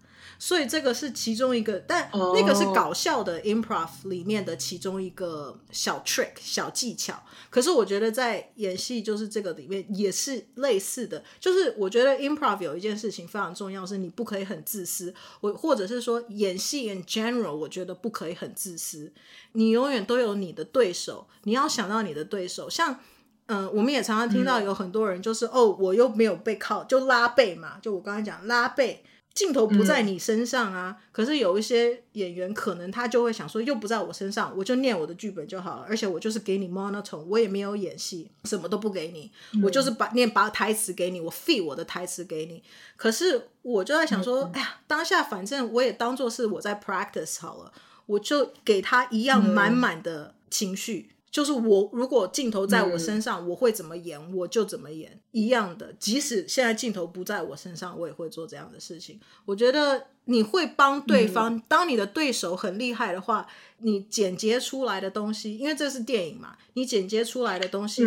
[0.44, 7.18] 所以这个是其中一个，但那个是搞笑的 improv 里面的其中一个小 trick 小技巧。
[7.48, 15.14] 可是我觉得在演戏就是这个里面也是类似的，就是我觉得 improv 有一件事情非常重要，是你不可以很自私。
[15.40, 19.11] 我或者是说演戏 in general，我觉得不可以很自私。
[19.52, 22.68] 你永远都有你的对手，你要想到你的对手。
[22.68, 23.00] 像
[23.46, 29.02] 嗯，我们也常常听到有很多人就是、嗯、哦，我又没有背靠，就拉背嘛，就我刚才讲拉背。
[29.35, 42.62] 镜头不在你身上啊，嗯、可是有一些演员可能他就会想说，又不在我身上，我就念我的剧本就好了，而且我就是给你 monotone，我也没有演戏，什么都不给你，嗯、我就是把念把台词给你，我 feed 我的台词给你。
[42.97, 47.73] 可是我就在想说，嗯、哎呀，当下反正我也当做是我在 practice 好了，
[48.07, 51.11] 我就给他一样满满的情绪。
[51.35, 55.92] 嗯就是我，如果镜头在我身上，我会怎么演，我就怎么演，一样的。
[55.94, 59.18] 即使现在镜头不在我身上，我也会做这样的事情。
[59.44, 68.05] 我觉得你会帮对方，当你的对手很厉害的话，你剪接出来的东西，因为这是电影嘛，你剪接出来的东西，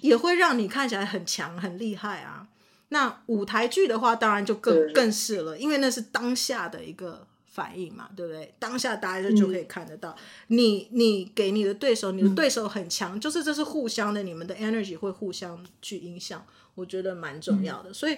[0.00, 2.46] 也会让你看起来很强、很厉害啊。
[2.90, 7.26] 那舞台剧的话，当然就更更是了，因为那是当下的一个。
[7.52, 8.52] 反应嘛，对不对？
[8.58, 10.10] 当下大家就就可以看得到，
[10.48, 17.90] 嗯、你你给你的对手，你的对手很强，嗯、就是这是互相的，你们的 energy 会互相去影响，我觉得蛮重要的。
[17.90, 18.16] 嗯、所以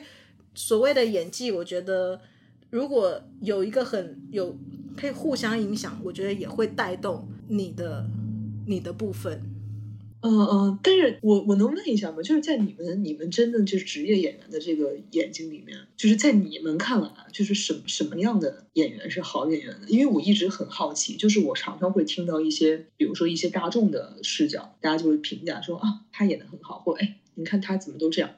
[0.55, 2.21] 所谓的演技，我觉得
[2.71, 4.57] 如果有一个很有
[4.97, 8.09] 可以互相影响，我觉得也会带动你的
[8.69, 9.43] 你的部分。
[10.27, 12.23] 嗯嗯，但是我我能问一下吗？
[12.23, 19.87] 就是在你们你们真的就是职业演员的这个眼睛里面，就是在你们看来，就是什么什么样的演员是好演员呢？
[19.87, 28.31] 因为我一直很好奇，就是我常常会听到一些，比如说一些大众的视角，大家就会评价说啊，他演得很好，或哎，你看他怎么都这样。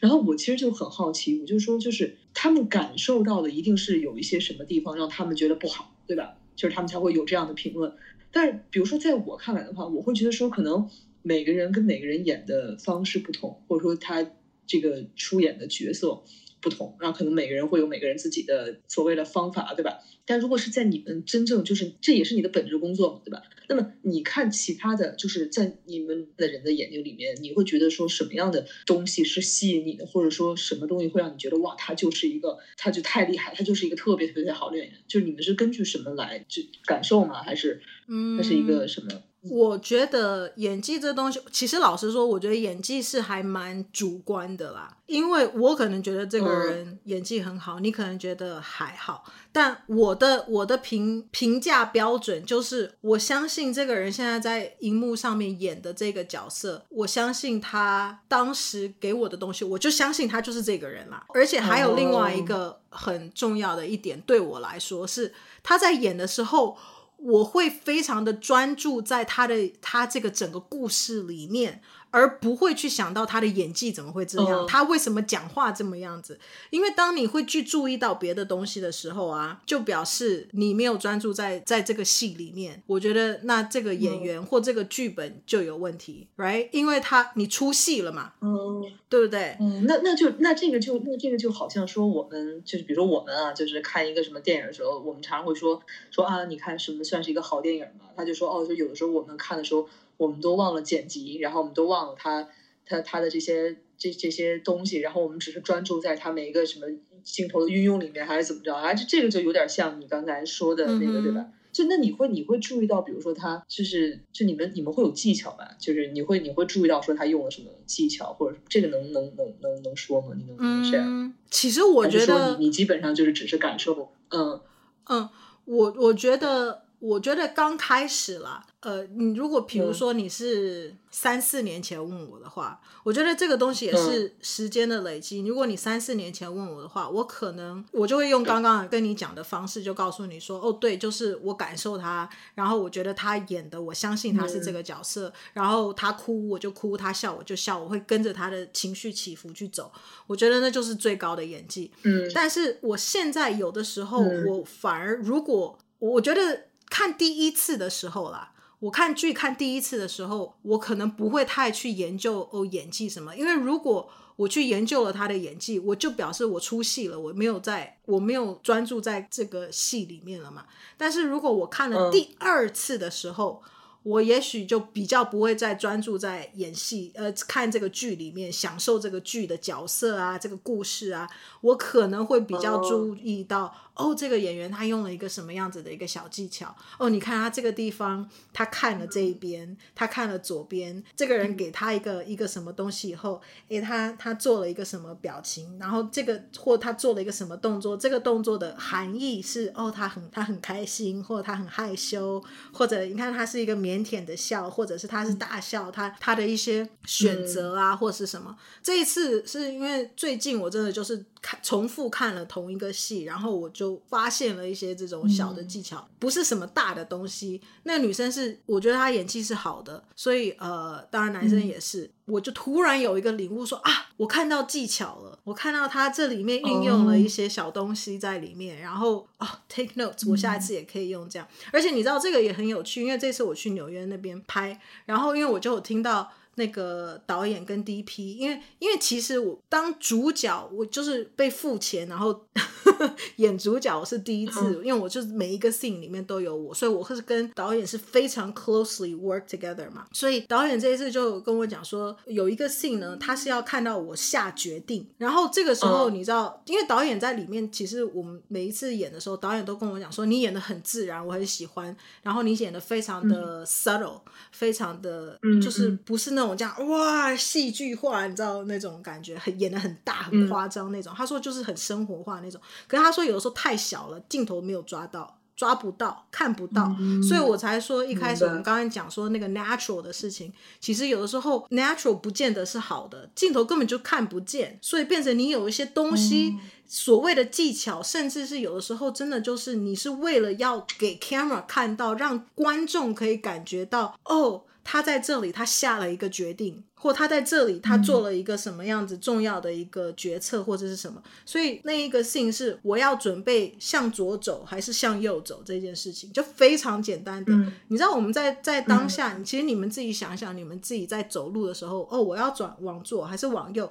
[0.00, 6.34] 然后我其实就很好奇，我就说，就是他们感受到的一定是有一些什么地方让他们觉得不好，对吧？
[6.54, 7.94] 就是他们才会有这样的评论。
[8.30, 10.86] 但是比如说在我看来的话，我会觉得说可能。
[11.22, 14.30] 每个人跟每个人演的方式不同，或者说他
[14.66, 16.22] 这个出演的角色
[16.60, 19.98] 不同，然后可能每个人会有每个人自己的所谓的方法，对吧？
[20.26, 23.42] 但如果是在你们真正就是这也是你的本职工作，对吧？
[23.68, 34.96] 那么你看其他的就是在你们的人的眼睛里面，你会觉得说什么样的东西是吸引你的，或者说什么东西会让你觉得哇，他就是一个，他就太厉害，他就是一个特别特别好的演员。
[35.08, 37.42] 就是你们是根据什么来就感受吗？
[37.42, 39.22] 还是嗯，还是一个什么？
[39.42, 44.96] 我觉得演技这东西，其实老实说，我觉得演技是还蛮主观的啦。
[45.06, 49.24] 因为我可能觉得这个人演技很好，你可能觉得还好。
[49.50, 61.26] 但我的我的评评价标准就是，我相信这个人现在在荧幕上面演的这个角色，我相信他当时给我的东西，我就相信他就是这个人啦。
[61.34, 66.76] 而且还有另外一个很重要的一点，对我来说是他在演的时候。
[67.22, 74.68] 我会非常的专注在他的他这个整个故事里面，而不会去想到他的演技怎么会这样，oh.
[74.68, 76.38] 他为什么讲话这么样子？
[76.70, 82.82] 因为当你会去注意到别的东西的时候啊，就表示你没有专注在在这个戏里面。
[82.86, 86.68] 我觉得那这个演员或这个剧本就有问题，right？
[86.72, 88.84] 因为他你出戏了嘛，嗯，oh.
[89.08, 89.56] 对不对？
[89.60, 98.06] 嗯，那那就那这个就那这个就好像说我们就是比如说我们啊，就是看一个什么电影的时候，我们常常会说说啊，你看什么算是一个好电影嘛？
[98.16, 99.88] 他就说哦，就有的时候我们看的时候。
[100.20, 102.46] 我们都忘了剪辑，然后我们都忘了他
[102.84, 106.86] 他他的这些这这些东西，然后我们只是专注在他每一个什么
[107.24, 108.92] 镜头的运用里面，还是怎么着啊？
[108.92, 111.46] 这这个就有点像你刚才说的那个，嗯、对吧？
[111.72, 115.70] 就那你会你会注意到，比如说他就是就你们你们会有技巧吧？
[115.78, 120.32] 就是你会你会注意到说他用了什么技巧，或者这个能能能能能说吗？
[120.36, 121.06] 你能能这样？
[121.06, 124.60] 嗯，其实我觉得你你基本上就是只是感受，嗯
[125.08, 125.28] 嗯，
[125.64, 128.64] 我我觉得我觉得刚开始啦。
[128.80, 135.42] 呃，你如果比如说你是三四年前问我的话，嗯、我觉得这个东西也是时间的累积。
[135.42, 149.92] 嗯、如果你三四年前问我的话，我可能我就会用刚刚跟你讲的方式，就告诉你说，哦，对，就是我感受他，然后我觉得他演的，我相信他是这个角色，嗯、然后他哭我就哭，他笑我就笑，我会跟着他的情绪起伏去走。
[150.26, 151.90] 我觉得那就是最高的演技。
[152.04, 156.69] 嗯，但是我现在有的时候，我反而如果我觉得。
[156.90, 170.64] 看第一次的时候啦，我看剧看第一次的时候，我可能不会太去研究哦演技什么，因为如果我去研究了他的演技，我就表示我出戏了，我没有在，我没有专注在这个戏里面了嘛。
[170.96, 173.70] 但是如果我看了第二次的时候，嗯
[174.02, 181.28] 我也许就比较不会再专注在演戏，呃，看这个剧里面，享受这个剧的角色啊，这个故事啊，
[181.60, 183.62] 我可能会比较注意到。
[183.62, 183.72] Oh.
[184.00, 186.74] 哦，这个演员他用了一个什么样子的一个小技巧？
[186.96, 195.78] 哦，你看他这个地方，他看了这一边，他看了左边，这个人给他一个一个什么东西以后，诶，他他做了一个什么表情？
[195.78, 197.94] 然后这个或他做了一个什么动作？
[197.94, 202.42] 这个动作的含义是哦，他很他很开心，或者他很害羞，
[202.72, 208.56] 或者你看他是一个腼腆的笑，或者是他是大笑，他他的一些选择啊，或是什么？
[208.82, 211.24] 这一次是因为最近我真的就是。
[211.42, 217.58] 看重复看了同一个戏，然后我就发现了一些这种小的技巧，嗯、不是什么大的东西。
[217.84, 222.10] 那个女生是，我觉得她演技是好的，所以呃，当然男生也是。
[222.26, 231.48] 嗯、我就突然有一个领悟说，说啊，我看到技巧了，我看到它这里面运用了一些小东西在里面，哦、然后啊、哦，take notes，我下一次也可以用这样。
[231.50, 236.30] 嗯、而且你知道这个也很有趣，因为这次我去纽约那边拍，然后因为我就有听到。
[236.60, 242.38] 那个导演跟 DP，因为因为其实我当主角，我就是被付钱，然后
[243.36, 250.06] 演主角我是第一次，嗯、因为我就是每一个 scene 里面都有我，所以我是跟导演是非常 closely work together 嘛。
[250.12, 266.40] 所以导演这一次就跟我讲说，有一个 scene 呢，他是要看到我下决定，然后这个时候你知道，嗯、因为导演在里面，其实我们每一次演的时候，导演都跟我讲说，你演的很自然，我很喜欢，然后你演的非常的 subtle，、嗯、非常的就是不是那。
[266.40, 271.12] 那种这样哇，戏剧化，你知道那种感觉，很演的很大，很夸张那种。
[271.12, 294.64] 嗯、他说就是很生活化那种，可是他说有的时候太小了，镜头没有抓到，抓不到，看不到，嗯、所以我才说一开始我们刚才讲说那个 natural 的事情，嗯、其实有的时候 natural 不见得是好的，镜头根本就看不见，所以变成你有一些东西，嗯、所谓的技巧，甚至是有的时候真的就是你是为了要给 camera 看到，让观众可以感觉到哦。
[294.90, 301.22] 他在这里，他下了一个决定，或他在这里，他做了一个什么样子重要的一个决策，或者是什么。
[301.46, 307.52] 所以那一个 scene 是我要准备向左走还是向右走这件事情，就非常简单的。
[307.52, 313.88] 嗯、你知道我们在在当下，嗯、其实你们自己想想，你们自己在走路的时候，哦，我要转往左还是往右？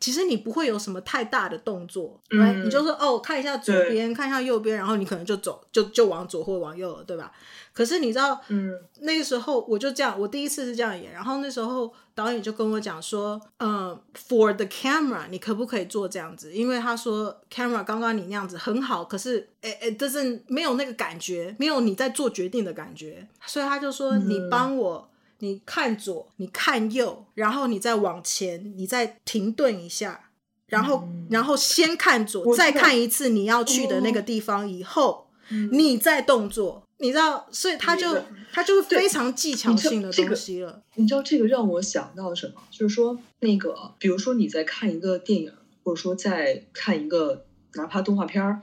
[0.00, 7.32] 其实你不会有什么太大的动作，对、嗯，你就说哦，看一下左边，看一下右边，然后你可能就走，就就往左或往右了，对吧？
[7.76, 16.54] 可是你知道，嗯，那个时候我就这样，我第一次是这样演，然后那时候导演就跟我讲说，嗯，for the camera，你可不可以做这样子？
[16.54, 25.10] 因为他说 camera 刚刚你那样子很好，可是诶诶，就是没有那个感觉，没有你在做决定的感觉，所以他就说，嗯，你帮我，
[25.40, 30.30] 你看左，你看右，然后你再往前，你再停顿一下，
[30.68, 36.84] 然后，嗯，然后先看左，再看一次你要去的那个地方以后，嗯，你再动作。
[36.98, 40.82] 你知道，所以他就的他就非常技巧性的东西了。
[40.94, 42.54] 你知道这个让我想到什么？
[42.70, 45.52] 就是说，那个比如说你在看一个电影，
[45.84, 47.44] 或者说在看一个
[47.74, 48.62] 哪怕动画片儿，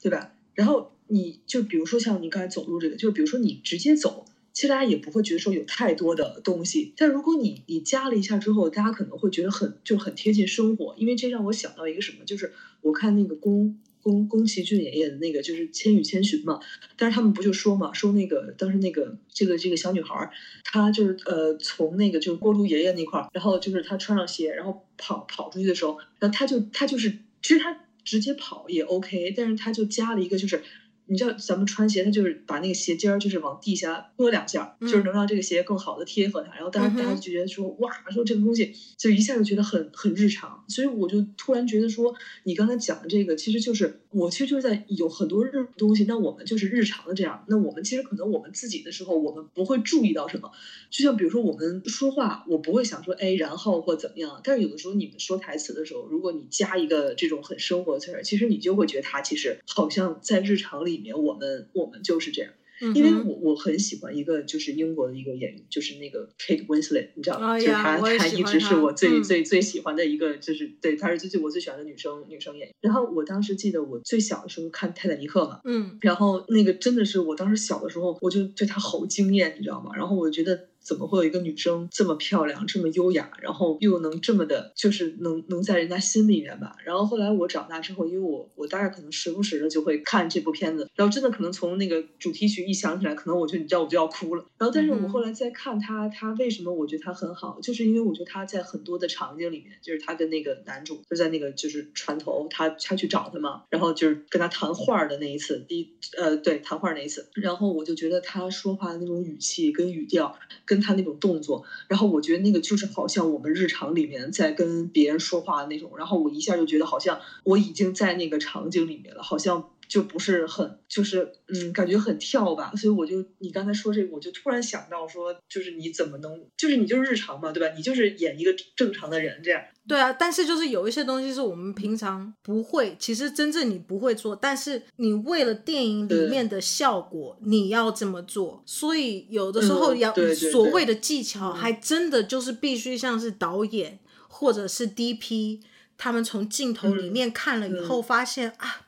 [0.00, 0.32] 对吧？
[0.54, 4.24] 然后你就比如说像你刚才走路这个，就是比如说你直接走，
[4.54, 6.94] 其实大家也不会觉得说有太多的东西。
[6.96, 13.78] 但如果你你加了一下之后，大家可能会觉得很就很贴近生活，因为这让我想到一个什么，就是我看那个宫。
[14.04, 16.60] 宫宫崎骏演的那个就是《千与千寻》嘛，
[16.96, 20.30] 但是他们不就说嘛，说那个当时那个这个这个小女孩，
[20.62, 27.10] 她就是呃从那个就是锅炉爷爷那块儿，然后就是她穿上鞋，然后跑跑出去的时候，然后她就她就是
[27.42, 30.62] 其实她直接跑也 OK，但是她就加了一个就是。
[31.06, 36.54] 你知道咱们穿鞋，它就是把那个鞋尖儿就是往地下拨两下，嗯、就是能让这个鞋更好的贴合它。
[36.54, 40.64] 然后当时大家就觉得说，哇，说这个东西就一下就觉得很很日常。
[40.66, 47.44] 所以我就突然觉得说，你刚才讲的这个，其实就是我其实就是在有很多日东西，那我们就是日常的这样。
[47.48, 50.50] 那我们其实可能我们自己的时候，我们不会注意到什么。
[50.88, 54.40] 就像比如说我们说话，我不会想说哎，然后或怎么样。
[54.42, 60.93] 但是有的时候你们说台词的时候，如果你加一个这种很生活的词儿，其实你就会觉得它其实好像在日常里。
[60.96, 62.52] 里面我们我们就是这样，
[62.94, 72.74] 因为我我很喜欢一个就是英国的一个演员，就是那个 Kate Winslet，你知道吗？Oh, yeah, 就是她，她一直是我最我最最喜欢的一个，就是、嗯、对，她是最最我最喜欢的女生女生演员。
[72.80, 79.92] 然后我当时记得我最小的时候看泰坦尼克嘛，嗯，然后那个真的是我当时小的时候我就对她好惊艳，你知道吗？
[79.94, 80.68] 然后我觉得。
[80.84, 86.76] 怎么会有一个女生这么漂亮，这么优雅，然后又能这么的，就是能能在人家心里面吧。
[86.84, 94.44] 然后后来我长大之后，因为我我大概可能时不时的就会看这部片子，然后真的可能从那个主题曲一想起来，可能我就你知道我就要哭了。
[94.58, 119.68] 然后但是我后来再看他，他为什么我觉得他很好，就是因为我觉得他在很多的场景里面，就是他跟那个男主就在那个就是船头，他他去找他嘛，然后就是跟他谈话的那一次，第一呃对谈话那一次，然后我就觉得他说话的那种语气跟语调，跟跟他那种动作，然后我觉得那个就是好像我们日常里面在跟别人说话的那种，然后我一下就觉得好像我已经在那个场景里面了，好像。
[119.94, 127.72] 就不是很，就是嗯，感觉很跳吧，所以我就你刚才说这个，我就突然想到说，就是你怎么能，就是你就是日常嘛，对吧？
[127.76, 129.62] 你就是演一个正常的人这样。
[129.86, 140.12] 对啊，但是就是有一些东西是我们平常不会，其实真正你不会做，但是你为了电影里面的效果，你要这么做，所以有的时候要
[140.50, 145.60] 所谓的技巧，还真的就是必须像是导演或者是 DP，
[145.96, 148.80] 他们从镜头里面看了以后发现啊。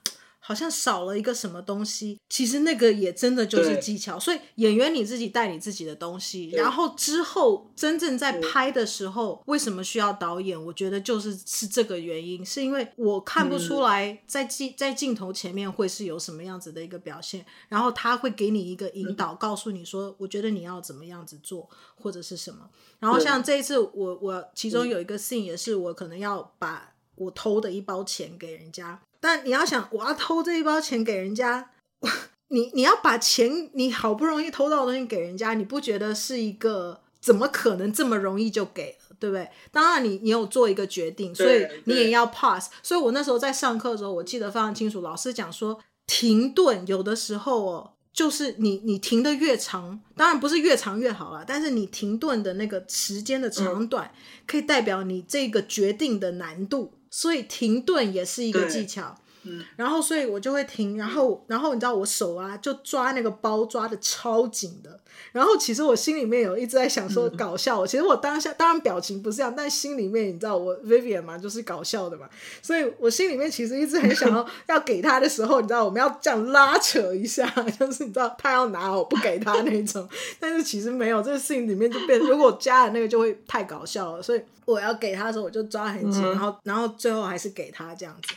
[0.46, 4.16] 好像少了一个什么东西，其实那个也真的就是技巧。
[4.16, 10.56] 所以演员你自己带你自己的东西，然后之后真正在拍的时候，为什么需要导演？
[10.66, 22.70] 我觉得就是是这个原因，是因为我看不出来在镜在镜头前面会是有什么样子的一个表现，然后他会给你一个引导，告诉你说，我觉得你要怎么样子做，或者是什么。
[23.00, 29.02] 然后像这一次，我我其中有一个 scene 也是我可能要把我偷的一包钱给人家。
[29.26, 31.68] 但你要想，我要偷这一包钱给人家，
[32.46, 39.50] 你你要把钱，你好不容易偷到的东西给人家，你不觉得是一个怎么可能这么容易就给了，对不对？
[39.72, 42.70] 当然你，你你有做一个决定，所以你也要 pass。
[42.84, 54.12] 所以我那时候在上课的时候，我记得非常清楚，老师讲说，停顿有的时候哦，就是你你停的越长，当然不是越长越好啦，但是你停顿的那个时间的长短，
[54.46, 56.92] 可以代表你这个决定的难度。
[57.16, 65.00] 所以停顿也是一个技巧，嗯，然后所以我就会停，然后然后你知道我手啊就抓那个包抓的超紧的，
[65.32, 72.28] 然后其实我心里面有一直在想说搞笑，嗯、其实我当下当然表情不是这样，但心里面你知道我 Vivian 嘛就是搞笑的嘛，
[72.60, 77.46] 所以我心里面其实一直很想要 要给他的时候，你知道我们要这样拉扯一下，
[77.78, 80.08] 就是你知道他要拿我不给他那种，
[80.40, 84.40] 但是其实没有这个事情里面就变，如果加了那个就会太搞笑了，所以。
[84.66, 88.34] 我要给他的时候，我就抓很紧，然后，然后最后还是给他这样子。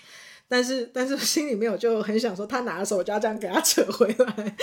[0.50, 4.58] 但是，但是心里面我就很想说，他拿的时候，我就要这样给他扯回来。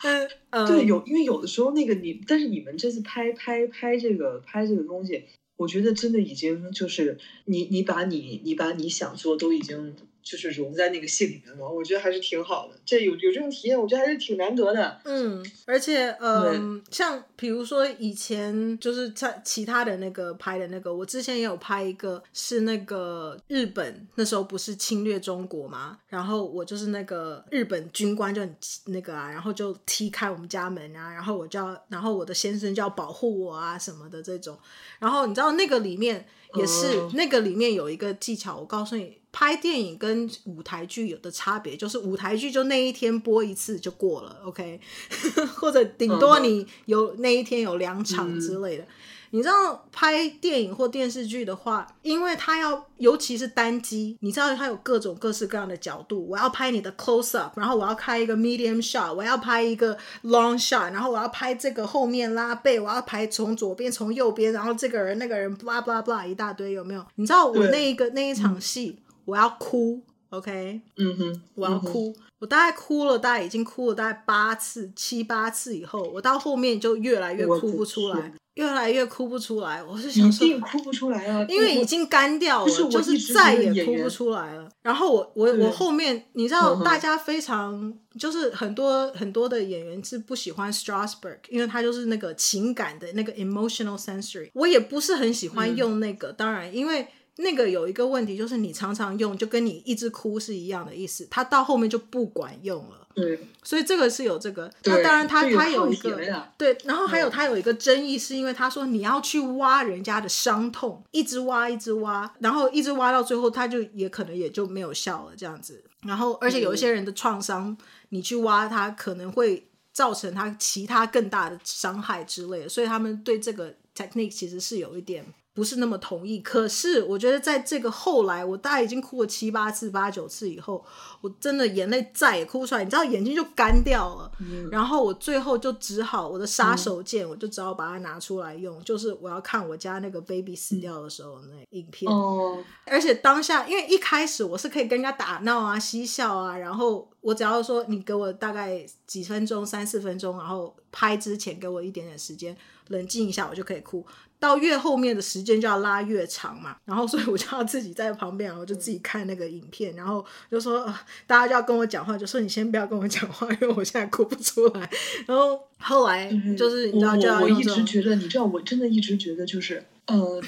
[0.50, 5.24] 嗯，对，有，因为有的时候那个你，但是你们这次拍拍拍这个拍这个东西，
[5.56, 9.94] 我觉得真的已经就是你，你把你，你把你想做都已经。
[10.24, 12.80] 就是融在那个戏里面嘛，我觉得还是挺好的。
[12.84, 15.00] 这有有这种体验，我觉得还是挺难得的。
[15.04, 28.56] 嗯，而且嗯，像比如说以前就是在其他的那个拍的那个，我之前也有拍一个，是那个日本那时候不是侵略中国嘛，然后我就是那个日本军官就很
[28.86, 34.58] 那个啊，然后就踢开我们家门啊，然后我就要，然后我的先生就要保护我啊什么的这种。
[34.98, 36.26] 然后你知道那个里面
[36.56, 39.18] 也是、嗯、那个里面有一个技巧，我告诉你。
[39.36, 44.78] 拍电影跟舞台剧有的差别，就是舞台剧就那一天播一次就过了，OK，
[45.58, 48.84] 或者顶多你有那一天有两场之类的。
[48.84, 48.88] 嗯、
[49.34, 56.24] 你知道拍电影或电视剧的话，因为它要尤其是单机，你知道它有各种各式各样的角度。
[56.28, 67.04] 我要拍你的 close up，然后我要开一个 medium shot，我要拍一个 long shot，然后我要拍这个后面拉背，我要拍从左边从右边，然后这个人那个人 blah blah blah 一大堆，有没有？
[67.16, 69.00] 你知道我那一个那一场戏。
[69.24, 79.82] 我要哭，OK，嗯哼，我要哭，嗯、我大概哭了，大概已经哭了大概八次、七八次以后，我到后面就越来越哭不出来，越来越哭不出来。
[79.82, 84.68] 我是想说，一定哭不出来啊，因为已经干掉了，是就是再也哭不出来了。
[84.82, 97.08] 然后我我我后面，你知道，大家非常就是很多很多的演员是不喜欢 Strasberg，因为他就是那个情感的那个 emotional sensory，我也不是很喜欢用那个，嗯、当然因为。
[97.36, 103.08] 那个有一个问题，就是你常常用，就跟你一直哭是一样的意思，它到后面就不管用了。
[103.14, 104.68] 对，所以这个是有这个。
[104.84, 115.84] 那当然他，他他有一个对，然后还有他有一个争议，是因为他说你要去挖人家的伤痛，一直挖，一直挖，然后一直挖到最后，他就也可能也就没有效了这样子。
[116.02, 117.76] 然后，而且有一些人的创伤，
[118.08, 125.24] 你去挖他，可能会造成他其他更大的伤害之类的，所以他们对这个 technique 其实是有一点。
[125.54, 126.40] 不是那么同意。
[126.40, 130.84] 可是我觉得在这个后来，我大概已经哭了七八次、八九次以后，
[131.20, 134.30] 我真的眼泪再也哭不出来，你知道眼睛就干掉了。
[134.40, 142.12] 嗯、然后我最后就只好我的杀手锏，我就只好把它拿出来用，嗯、就是我要看我家那个 baby 死掉的时候那影片。
[142.12, 147.08] 哦，而且当下因为一开始我是可以跟人家打闹啊、嬉笑啊，然后。
[147.24, 152.54] 我只要说你给我大概几分钟、三四分钟，然后拍之前给我一点点时间
[152.88, 154.04] 冷静一下，我就可以哭。
[154.38, 160.94] 到越后面的时间就要拉越长嘛，然后所以我就要自己在旁边，然后就自己看那个影片，然后就说、呃、
[161.26, 164.90] 大家就要跟我讲话，就说你先不要跟我讲话，因为我现在哭不出来。
[165.26, 170.42] 然后后来就是你知道就我一直觉得，你知道，我真的一直觉得就是呃。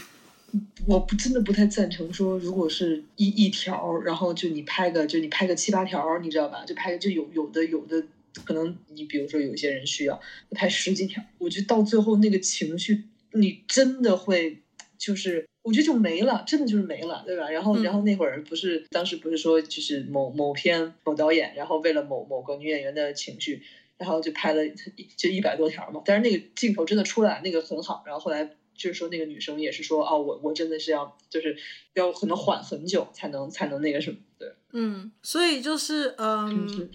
[0.86, 6.64] 我不真的不太赞成说，如果是一一条，然后就你拍个，就你拍个七八条，你知道吧？
[6.64, 8.02] 就拍个就有有的有的
[8.44, 10.20] 可能，你比如说有些人需要
[10.50, 14.62] 拍十几条，我觉得到最后那个情绪，你真的会
[14.98, 17.50] 就是，我觉得就没了，真的就是没了，对吧？
[17.50, 23.62] 然后然后那会儿不是、嗯、当时不是说就是某某片某导演，然后为了某某个女演员的情绪，
[23.98, 24.62] 然后就拍了
[25.16, 26.02] 就一百多条嘛。
[26.04, 28.02] 但是那个镜头真的出来，那个很好。
[28.06, 28.56] 然后后来。
[28.78, 31.56] 就是说，那个女生也是说，哦，我我真的是要，就是
[31.94, 36.68] 要可能缓很久才能才能那个什么，对，嗯，所以就是，嗯。
[36.68, 36.90] 嗯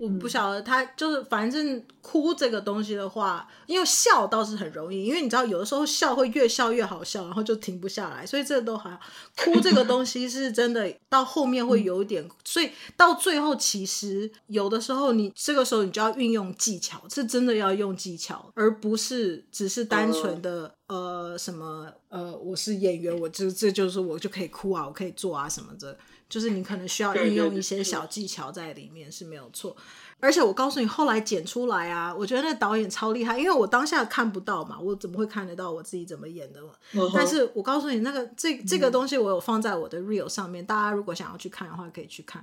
[0.00, 8.98] 我不晓得他就是，反正哭这个东西的话，因为笑倒是很容易，因为你知道有的时候笑会越笑越好笑，然后就停不下来，所以这都还好。
[9.36, 25.98] 哭这个东西是真的，到后面会有一点，所以到最后其实有的时候你这个时候你就要运用技巧，是真的要用技巧，而不是只是单纯的呃什么呃我是演员，我就这就是我就可以哭啊，我可以做啊什么的。
[26.30, 29.76] 就是你可能需要运用一些小技巧在里面是没有错，
[30.20, 37.12] 而且我告诉你，后来剪出来啊，我觉得那导演超厉害，因为我当下看不到嘛，我怎么会看得到我自己怎么演的嘛？Uh huh.
[37.12, 42.42] 但是我告诉你，那个这这个东西我有放在我的 real 上面，大家如果想要去看的话，可以去看。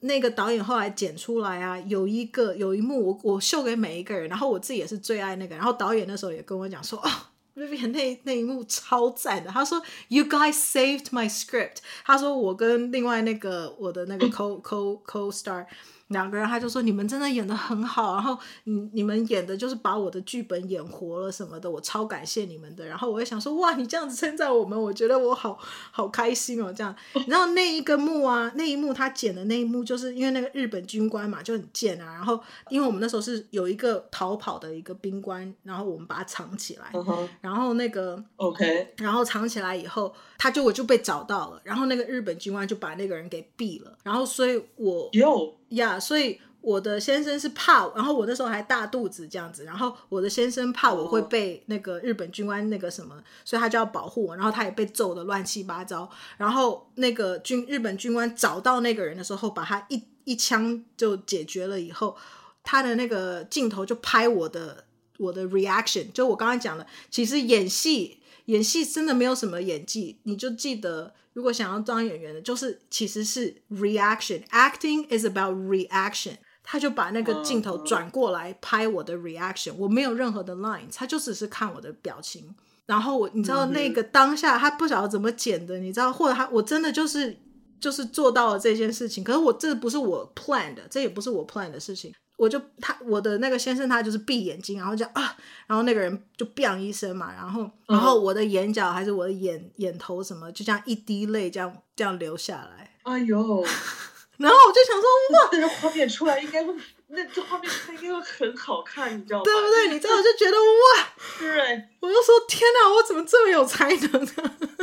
[0.00, 7.08] 那个导演后来剪出来啊，有一个有一幕我我秀给每一个人，然后我自己也是最爱那个，然后导演那时候也跟我讲说哦。
[7.54, 11.78] Vivian 那那一幕超赞的，他说 You guys saved my script。
[12.04, 15.66] 他说我跟另外那个我的那个 co co co star。
[16.12, 22.86] 两个人，他就说你们真的演的很好，然后你你们演的就是把我的剧本演活了什么的，我超感谢你们的。
[22.86, 25.58] 然后我也想说，哇，你这样子称赞我们，我觉得我好
[25.90, 26.72] 好开心哦。
[26.72, 26.94] 这样，
[27.26, 32.12] 然后那一个幕啊，那一幕他剪的那一幕，就是因为那个日本军官嘛，就很贱啊。
[32.12, 32.38] 然后
[32.68, 37.28] 因为我们那时候是有一个逃跑的一个兵官，然后我们把他藏起来，uh huh.
[37.40, 43.96] 然后那个 OK，然后藏起来以后，他就我就被找到了，然后那个日本军官就把那个人给毙了。
[44.02, 45.54] 然后所以我有。
[45.76, 62.16] 呀，yeah, 所以我的先生是怕，然后我那时候还大肚子这样子，然后我的先生怕我会被那个日本军官那个什么，所以他就要保护我，然后他也被揍的乱七八糟，然后那个军日本军官找到那个人的时候，把他一一枪就解决了以后，
[62.62, 64.84] 他的那个镜头就拍我的
[65.18, 71.14] 我的 reaction，就我刚刚讲的，其实演戏演戏真的没有什么演技，你就记得。
[71.34, 76.34] 如果想要当演员的，就是其实是 reaction，acting is about reaction。
[76.62, 82.54] 他就把那个镜头转过来拍我的 reaction，我没有任何的 lines，他就只是看我的表情。
[82.84, 87.34] 然后我，你知道那个当下他不晓得怎么剪的，你知道，或者他我真的就是
[87.80, 92.12] 就是做到了这件事情，可是我这不是我 plan 的，这也不是我 plan 的事情。
[92.42, 95.36] 我就他我的那个先生他就是闭眼睛，然后就啊，
[95.68, 102.96] 然后那个人就 biang 一声嘛，然后然后我的眼角还是我的眼眼头什么，就这样一滴泪这样这样流下来。
[103.04, 103.36] 哎呦，
[104.38, 106.74] 然后我就想说哇，这个画面出来应该会，
[107.06, 109.44] 那这画面出来应该会很好看，你知道吗？
[109.44, 109.92] 对不对？
[109.92, 114.32] 你知道我就觉得哇， 对，我就说天哪，我怎么这么有才能呢？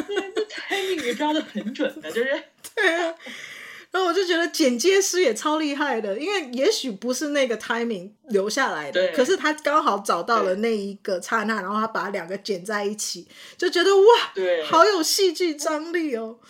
[0.08, 2.44] 对，这 timing 也抓的很准的，就是
[2.74, 3.14] 对啊。
[3.92, 13.28] 然后我就觉得剪接师也超厉害的，因为也许不是那个 timing 留下来的，对可是他刚好找到了那一个刹那，然后他把两个剪在一起，
[13.58, 14.04] 就觉得哇，
[14.36, 16.38] 对好有戏剧张力哦！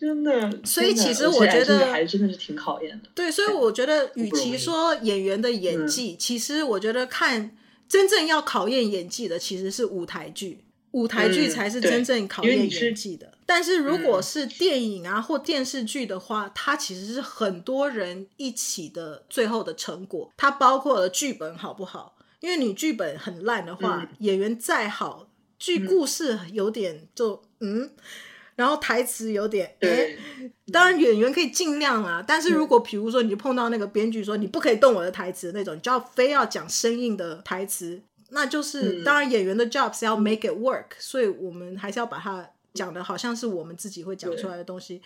[0.00, 3.08] 真的，所以其实我觉得还真的是挺考验的。
[3.14, 7.56] 对，所以我觉得，与其说演员的演技，其实我觉得看
[7.88, 10.64] 真正要考验演技的，其实是舞台剧。
[10.92, 20.32] 舞台剧才是真正考验演技的，嗯、但是如果是电影啊或电视剧的话，嗯、它其实是很多人一起的最后的成果。
[20.36, 22.16] 它包括了剧本好不好？
[22.40, 25.28] 因为你剧本很烂的话，嗯、演员再好，
[25.58, 27.90] 剧故事有点就嗯，
[28.54, 30.16] 然后台词有点哎，
[30.72, 32.24] 当然演员可以尽量啊。
[32.26, 38.00] 但是如果比如说你碰到那个编剧说你不可以动我的台词的那种，你就要非要讲生硬的台词。
[38.30, 45.02] 那就是、嗯、当然演员的 jobs 要 make it work，所以我们还是要把它讲的好像是我们自己会讲出来的东西。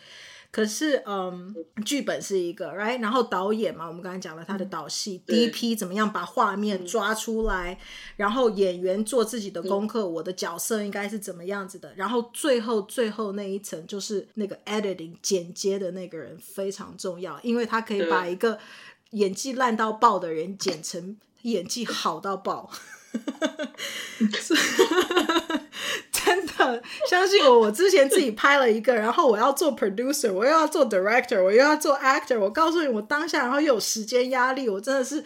[0.50, 3.00] 可是，嗯，剧本是一个，right？
[3.00, 7.78] 然后导演嘛，我们刚才讲了他的导戏、嗯、DP 怎么样把画面抓出来，
[8.16, 18.58] 然后演员做自己的功课，我的角色应该是怎么样子的，然后最后最后那一层就是那个 editing 剪接的那个人非常重要，因为他可以把一个
[19.12, 22.70] 演技烂到爆的人剪成演技好到爆。
[26.12, 32.38] 真的，相信我，我之前自己拍了一个，然后我要做 producer，我又要做 director，我又要做 actor。
[32.38, 35.24] 我告诉你，我当下然后又有时间压力，我真的是。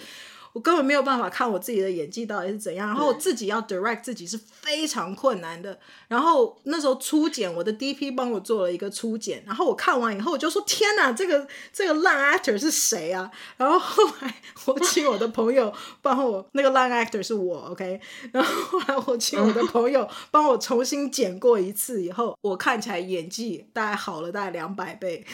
[0.56, 5.78] 我根本没有办法看我自己的演技到底是怎样，然后我自己要 direct 自己是非常困难的。
[6.08, 14.34] 然后那时候初剪，我的 DP 帮我做了一个初剪，然后我看完以后我就说：“天哪，这个这个烂 actor 是谁啊？”然后后来
[14.64, 18.00] 我请我的朋友帮我，那个烂 actor 是我，OK。
[18.32, 25.22] 然后后来我请我的朋友帮我重新剪过一次以后，我看起来演技大概好了大概两百倍。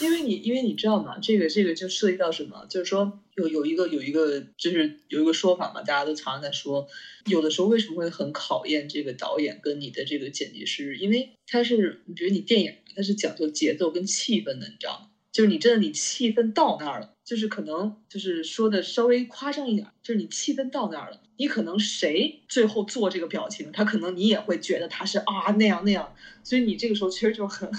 [0.00, 1.18] 因为你因为你知道吗？
[1.20, 2.66] 这个这个就涉及到什么？
[2.68, 6.86] 就是说有有一个有一个就是有一个说法嘛，大家都常常在说，
[7.26, 10.96] 有的时候为什么会很考验这个导演跟你的这个剪辑师？
[10.96, 15.08] 因为他是，比如你电影，它是讲究节奏跟气氛的，你知道吗？
[15.32, 27.70] 就是你真的你气氛到那儿了，就是可能就是说的稍微夸张一点，就是你气氛到那儿了，你可能谁最后做这个表情，他可能你也会觉得他是啊那样那样，所以你这个时候其实就很。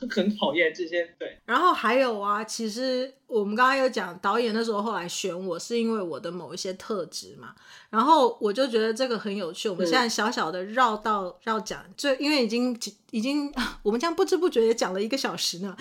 [0.10, 1.38] 很讨厌这些，对。
[1.46, 7.54] 然后还有啊，其实我们刚刚有讲导演那时候后来选我是因为我的某一些特质嘛，
[7.90, 9.68] 然后我就觉得这个很有趣。
[9.68, 12.78] 我们现在小小的绕道绕讲，就因为已经。
[13.14, 13.54] 已经，
[13.84, 15.76] 我们这样不知不觉也讲了一个小时呢。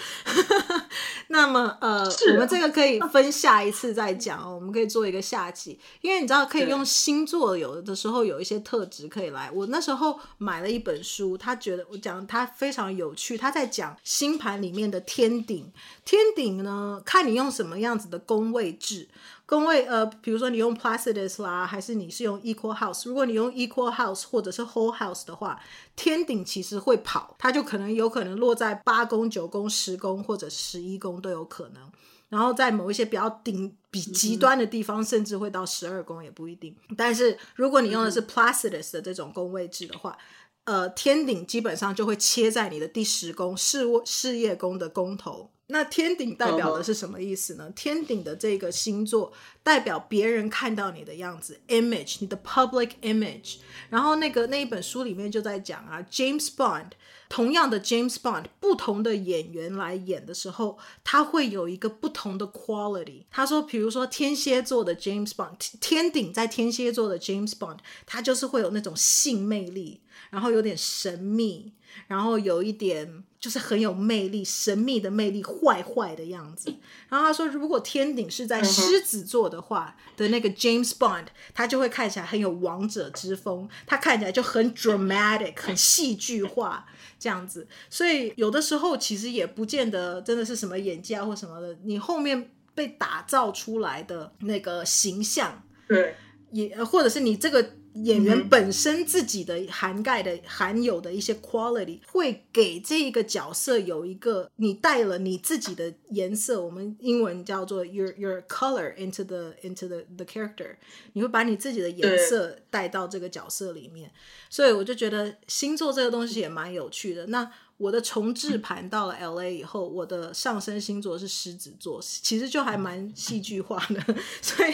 [1.30, 4.54] 那么，呃，我们这个可以分下一次再讲哦。
[4.54, 9.50] 我们可以做一个下集，因为你知道，可以用星座，有的时候有一些特质可以来。
[9.52, 15.72] 我那时候买了一本书，他觉得我讲他非常有趣，他在讲星盘里面的天顶。
[16.06, 19.08] 天顶呢，看你用什么样子的宫位制。
[19.46, 23.08] 宫位呃，比如说你用 Placidus 啦，还是你是用 Equal House？
[23.08, 25.60] 如果你用 Equal House 或者是 Whole House 的话，
[25.96, 31.92] 天顶其实会跑，它就可能有可能落在八宫、九宫、十宫或者十一宫都有可能。
[32.30, 36.76] 然后在某一些比较顶比极端的地方，甚至会到十二宫也不一定。
[36.98, 40.18] 但是如果你用的是 Placidus 的这种宫位制的话，
[40.64, 45.52] 呃，天顶基本上就会切在你的第十宫事事业宫的宫头。
[45.68, 47.74] 那天顶代表的是什么意思呢？Uh -huh.
[47.74, 49.32] 天顶的这个星座
[49.64, 53.56] 代表别人看到你的样子，image，你的 public image。
[53.90, 56.92] 然后那个那一本书里面就在讲啊，James Bond，
[57.30, 63.24] 同样的 James Bond，不同的演员来演的时候，他会有一个不同的 quality。
[63.32, 71.74] 他说，比如说天蝎座的 James Bond，天顶在天蝎座的 James Bond，他就是会有那种性魅力，然后有点神秘。
[72.08, 76.74] 然后有一点就是很有魅力，神秘的魅力，坏坏的样子。
[77.10, 86.86] 然后他说，如果天顶是在狮子座的话的那个 James Bond，他就会看起来很有王者之风，他看起来就很 dramatic，很戏剧化
[87.20, 87.68] 这样子。
[87.90, 96.16] 所以有的时候其实也不见得真的是什么演技啊或什么的，你后面被打造出来的那个形象，对，
[96.52, 97.76] 也或者是你这个。
[97.96, 110.76] 演员本身自己的涵盖的含有的一些 quality，会给这一个角色有一个你带了你自己的颜色，我们英文叫做 your your color into the into the the character，
[111.14, 114.12] 你会把你自己的颜色带到这个角色里面，
[114.50, 117.28] 所以我就觉得星座这个东西也蛮有趣的。
[117.28, 124.74] 那我的重置盘到了 LA 以后，我的上升星座是狮子座，其实就还蛮戏剧化的， 所以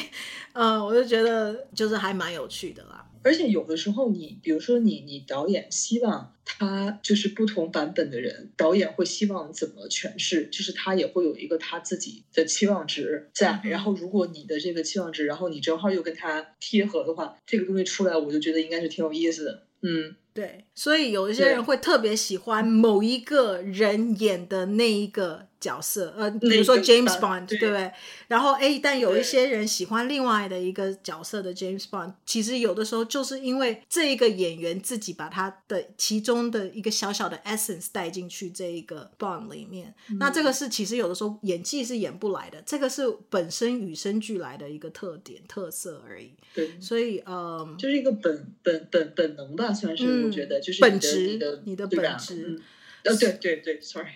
[0.54, 3.06] 呃，我就觉得就是还蛮有趣的啦。
[3.24, 13.60] 而且有的时候你，你比如说你，你导演希望他就是不同版本的人，导演会希望怎么诠释，就是他也会有一个他自己的期望值在。
[13.64, 19.64] 然后，如果你的这个期望值，然后你正好又跟他贴合的话，这个东西出来，我就觉得应该是挺有意思的。
[19.82, 20.16] 嗯。
[20.34, 27.92] 对，所以有一些人会特别喜欢某一个人演的那一个角色，呃，比如说 James Bond，对不对？
[28.28, 39.94] 然后，哎，但有一些人喜欢另外的一个角色的 James Bond，其实有的时候就是因为这一个演员自己把他的其中的一个小小的 essence 带进去这一个 Bond 里面。
[40.10, 40.18] 嗯。
[40.20, 46.32] 那这个是其实有的时候演技是演不来的，这个是本身与生俱来的一个特点特色而已。
[46.54, 50.06] 对，所以，呃，就是一个本本本本能吧，算是。
[50.06, 52.62] 嗯我觉得就是你的本质，你的，你的本质，嗯，
[53.06, 54.10] 哦，对对对，sorry，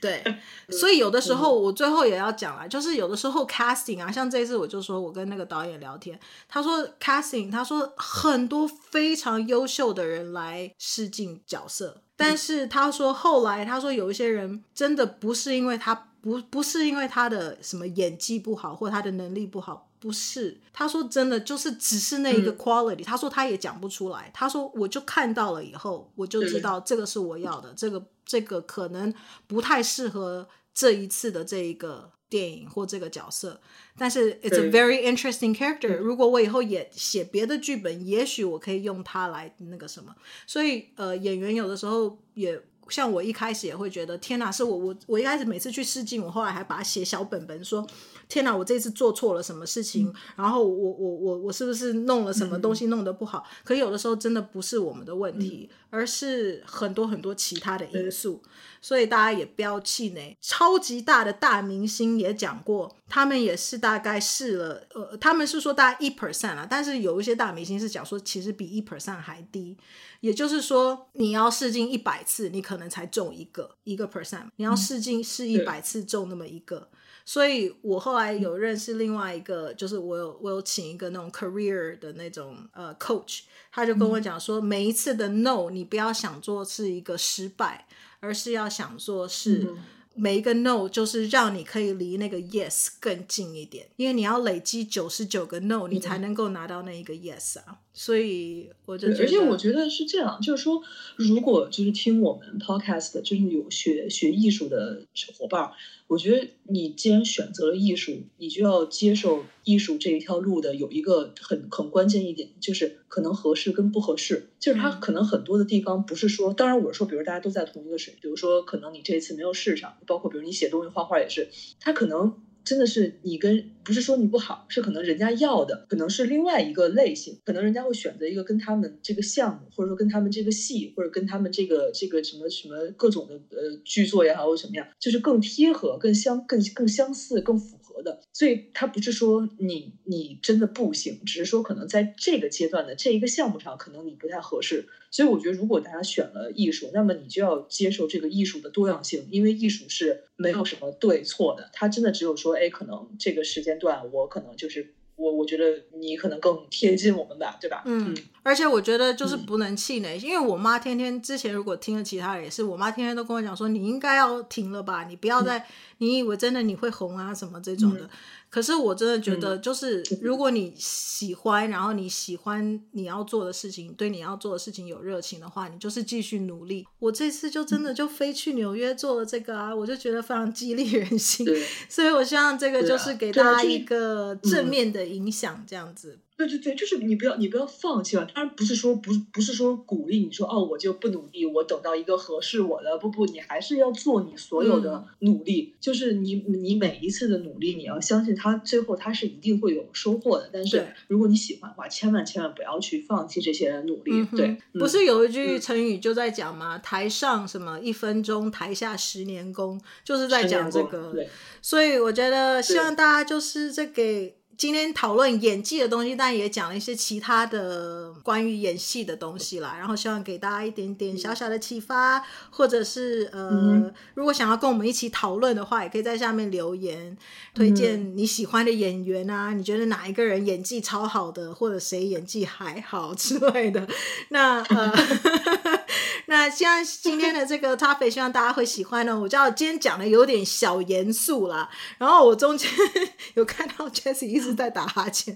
[0.00, 0.22] 对，
[0.70, 19.85] 所以有的时候我最后也要讲啦，就是有的时候 casting 啊，像这一次我就说我跟那个导演聊天，他说 casting，他说很多非常优秀的人来试镜角色，但是他说后来他说有一些人真的不是因为他不不是因为他的什么演技不好或他的能力不好。
[19.98, 24.30] 不是，他说真的就是只是那一个 quality，、嗯、他说他也讲不出来。
[24.34, 29.12] 他说我就看到了以后，我就知道这个是我要的，这个这个可能
[29.46, 33.60] 不太适合这一次的这一个电影或这个角色。
[33.98, 35.96] 但是 it's a very interesting character。
[35.96, 40.14] 如果我以后也写别的剧本，也许我可以用它来那个什么。
[40.46, 42.62] 所以呃，演员有的时候也。
[42.88, 47.86] 像我一开始也会觉得，天哪，是我我我一开始每次去试镜，我后来还把它写小本本，说，
[48.28, 53.44] 天哪，我这次做错了什么事情，嗯、然后我我我我是不是弄了什么东西弄得不好？
[53.48, 60.36] 嗯、可有的时候真的不是我们的问题，嗯、而是很多很多其他的因素，嗯、所以大家也不要气馁。
[60.40, 69.76] 超级大的大明星也讲过，他们也是大概试了，呃，他们是说大概一 percent 啊，但是有一些大明星是讲说，其实比一 percent 还低。
[70.20, 74.48] 也就是说，你要试镜一百次，你可能才中一个一个 percent。
[74.56, 76.76] 你要试镜试一百次，中那么一个。
[76.78, 83.40] 嗯、所以我后来有认识另外一个，嗯、就是我有我有请一个那种 career 的那种呃 coach，
[83.70, 87.86] 他就跟我讲说，嗯、每一次的 no，你不要想做是一个失败，
[88.20, 89.64] 而是要想做是。
[89.68, 89.78] 嗯
[90.18, 97.80] 每一个 no 就是让你可以离那个 yes 更近一点，因为你要累积九十九个 no，你才能够拿到那一个 yes 啊。
[97.98, 100.82] 所以我就觉得，而且我觉得是这样，就是说，
[101.16, 105.72] 如果就是听我们 podcast，就是有学学艺术的小伙伴。
[106.06, 114.50] 我觉得你既然选择了艺术，你就要接受艺术这一条路的有一个很很关键一点，就是可能合适跟不合适。
[114.60, 121.48] 就是它可能很多的地方不是说，当然我是说，比如大家都在同一个水，比如说可能你这次没有市场，包括比如你写东西、画画也是，
[121.80, 122.36] 它可能。
[122.66, 138.20] 真的是你跟不是说你不好，是可能人家要的可能是另外一个类型，可能人家会选择一个跟他们这个项目，或者说跟他们这个戏，或者跟他们这个这个什么什么各种的呃剧作也好，或什么样，就是更贴合、更相、更更相似、更符的。
[138.32, 144.88] 所以他不是说你你真的不行，只是说可能在这个阶段的这一个项目上，可能你不太合适。
[145.10, 154.94] 所以我觉得，如果大家选了艺术，那么你就要接受这个艺术的多样性，因为艺术是没有什么对错的，它真的只有说，哎，可能这个时间段我可能就是。
[155.18, 155.64] 我我觉得
[155.98, 157.82] 你可能更贴近我们吧，对吧？
[157.86, 165.64] 嗯，而且我觉得就是不能气馁，嗯、因为我妈天天之前如果听了其他人也是，我妈天天都跟我讲说，你应该要停了吧，你不要再，嗯、
[165.98, 168.00] 你以为真的你会红啊什么这种的。
[168.00, 168.10] 嗯
[168.48, 176.86] 可是我真的觉得，就是如果你喜欢，嗯、然后你喜欢你要做的事情，对你要做的事情有热情的话，你就是继续努力。
[177.00, 181.46] 我这次就真的就飞去纽约做了这个啊，我就觉得非常激励人心。
[181.88, 186.20] 所以我希望这个就是给大家一个正面的影响，这样子。
[186.36, 188.26] 对对对，就是你不要你不要放弃了。
[188.26, 192.98] 当然不是说不不是说鼓励你说哦，我就不努力，我等到一个合适我的。
[192.98, 195.72] 不不，你还是要做你所有的努力。
[195.74, 200.50] 嗯、就是你你每一次的努力，你要相信他最后他是一定会有收获的。
[200.52, 204.12] 但是如果你喜欢的话，千万千万不要去放弃这些努力。
[204.12, 206.76] 嗯、对，嗯、不是有一句成语就在讲吗？
[206.76, 211.12] 嗯、台上什么一分钟，台下十年功，就是在讲这个。
[211.12, 211.28] 对，
[211.62, 214.32] 所以我觉得希望大家就是这个。
[214.56, 219.74] 今天讨论演技的东西，但也讲了一些其他的关于演戏的东西啦。
[219.78, 227.16] 然后希望给大家一点点小小的启发，或者是呃，嗯、如果想要跟我们一起讨论的话，也可以在下面留言，
[227.54, 233.86] 推荐你喜欢的演员啊，你觉得哪一个人演技超好的，或者谁演技还好之类的。
[234.30, 234.92] 那呃。
[236.28, 239.16] 那希望今天的这个 topic，希望大家会喜欢呢。
[239.16, 242.68] 我知道今天讲的有点小严肃啦，然后我中间
[243.34, 245.34] 有看到 Jessie 一直在打哈欠，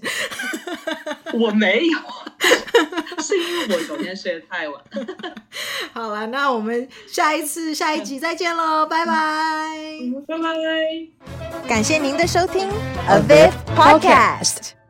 [1.33, 1.97] 我没有，
[3.21, 4.81] 是因为我昨天睡得太晚。
[5.93, 9.13] 好了，那我们下一次下一集再见喽，拜拜，
[10.27, 12.69] 拜拜，感谢您的收听
[13.07, 14.80] ，A Viv Podcast。